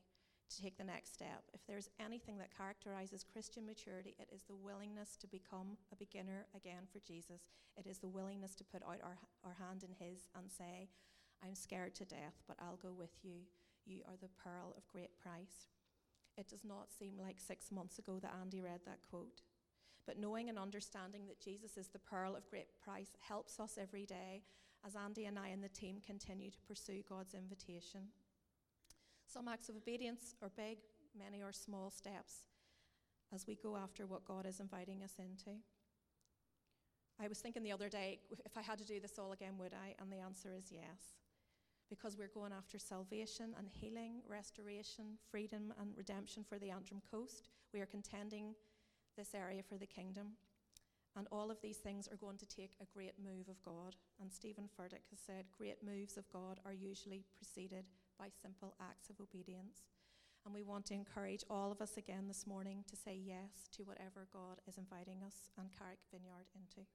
to 0.55 0.61
take 0.61 0.77
the 0.77 0.83
next 0.83 1.13
step. 1.13 1.43
If 1.53 1.65
there's 1.67 1.89
anything 1.99 2.37
that 2.37 2.55
characterizes 2.55 3.23
Christian 3.23 3.65
maturity, 3.65 4.15
it 4.19 4.29
is 4.33 4.43
the 4.43 4.55
willingness 4.55 5.15
to 5.17 5.27
become 5.27 5.77
a 5.91 5.95
beginner 5.95 6.45
again 6.55 6.87
for 6.91 6.99
Jesus. 6.99 7.41
It 7.77 7.87
is 7.87 7.99
the 7.99 8.07
willingness 8.07 8.55
to 8.55 8.63
put 8.63 8.83
out 8.83 8.99
our, 9.03 9.17
our 9.43 9.55
hand 9.59 9.83
in 9.83 9.95
His 10.05 10.27
and 10.37 10.51
say, 10.51 10.89
I'm 11.43 11.55
scared 11.55 11.95
to 11.95 12.05
death, 12.05 12.43
but 12.47 12.57
I'll 12.61 12.77
go 12.81 12.93
with 12.93 13.17
you. 13.23 13.47
You 13.85 14.01
are 14.07 14.17
the 14.21 14.29
pearl 14.43 14.73
of 14.77 14.87
great 14.87 15.17
price. 15.17 15.69
It 16.37 16.47
does 16.47 16.63
not 16.63 16.91
seem 16.91 17.13
like 17.19 17.39
six 17.39 17.71
months 17.71 17.99
ago 17.99 18.19
that 18.21 18.35
Andy 18.39 18.61
read 18.61 18.81
that 18.85 18.99
quote. 19.09 19.41
But 20.05 20.19
knowing 20.19 20.49
and 20.49 20.57
understanding 20.57 21.27
that 21.27 21.41
Jesus 21.41 21.77
is 21.77 21.87
the 21.87 21.99
pearl 21.99 22.35
of 22.35 22.49
great 22.49 22.69
price 22.83 23.15
helps 23.19 23.59
us 23.59 23.77
every 23.79 24.05
day 24.05 24.43
as 24.85 24.95
Andy 24.95 25.25
and 25.25 25.37
I 25.37 25.49
and 25.49 25.63
the 25.63 25.69
team 25.69 25.97
continue 26.05 26.49
to 26.49 26.61
pursue 26.67 27.03
God's 27.07 27.33
invitation. 27.33 28.01
Some 29.31 29.47
acts 29.47 29.69
of 29.69 29.77
obedience 29.77 30.35
are 30.41 30.51
big, 30.57 30.79
many 31.17 31.41
are 31.41 31.53
small 31.53 31.89
steps 31.89 32.43
as 33.33 33.47
we 33.47 33.55
go 33.55 33.77
after 33.77 34.05
what 34.05 34.25
God 34.25 34.45
is 34.45 34.59
inviting 34.59 35.03
us 35.03 35.13
into. 35.19 35.57
I 37.17 37.29
was 37.29 37.39
thinking 37.39 37.63
the 37.63 37.71
other 37.71 37.87
day, 37.87 38.19
if 38.45 38.57
I 38.57 38.61
had 38.61 38.77
to 38.79 38.85
do 38.85 38.99
this 38.99 39.17
all 39.17 39.31
again, 39.31 39.53
would 39.57 39.73
I? 39.73 39.95
And 40.01 40.11
the 40.11 40.19
answer 40.19 40.49
is 40.57 40.69
yes. 40.69 41.15
Because 41.89 42.17
we're 42.17 42.27
going 42.27 42.51
after 42.51 42.77
salvation 42.77 43.55
and 43.57 43.69
healing, 43.69 44.21
restoration, 44.27 45.17
freedom, 45.29 45.73
and 45.79 45.95
redemption 45.95 46.43
for 46.43 46.59
the 46.59 46.71
Antrim 46.71 47.01
coast. 47.09 47.47
We 47.73 47.79
are 47.79 47.85
contending 47.85 48.53
this 49.17 49.33
area 49.33 49.63
for 49.63 49.77
the 49.77 49.85
kingdom. 49.85 50.31
And 51.15 51.27
all 51.31 51.51
of 51.51 51.61
these 51.61 51.77
things 51.77 52.09
are 52.11 52.17
going 52.17 52.37
to 52.37 52.45
take 52.45 52.75
a 52.81 52.85
great 52.93 53.13
move 53.17 53.47
of 53.47 53.63
God. 53.63 53.95
And 54.21 54.29
Steven 54.31 54.65
Furtick 54.65 55.07
has 55.09 55.19
said, 55.25 55.45
great 55.57 55.77
moves 55.85 56.17
of 56.17 56.29
God 56.33 56.59
are 56.65 56.73
usually 56.73 57.23
preceded 57.37 57.85
by 58.21 58.29
simple 58.39 58.75
acts 58.79 59.09
of 59.09 59.19
obedience. 59.19 59.81
And 60.45 60.53
we 60.53 60.61
want 60.61 60.85
to 60.85 60.93
encourage 60.93 61.43
all 61.49 61.71
of 61.71 61.81
us 61.81 61.97
again 61.97 62.27
this 62.27 62.45
morning 62.45 62.83
to 62.87 62.95
say 62.95 63.19
yes 63.19 63.67
to 63.75 63.83
whatever 63.83 64.27
God 64.31 64.61
is 64.67 64.77
inviting 64.77 65.23
us 65.25 65.49
and 65.57 65.69
Carrick 65.75 65.97
Vineyard 66.13 66.45
into. 66.53 66.87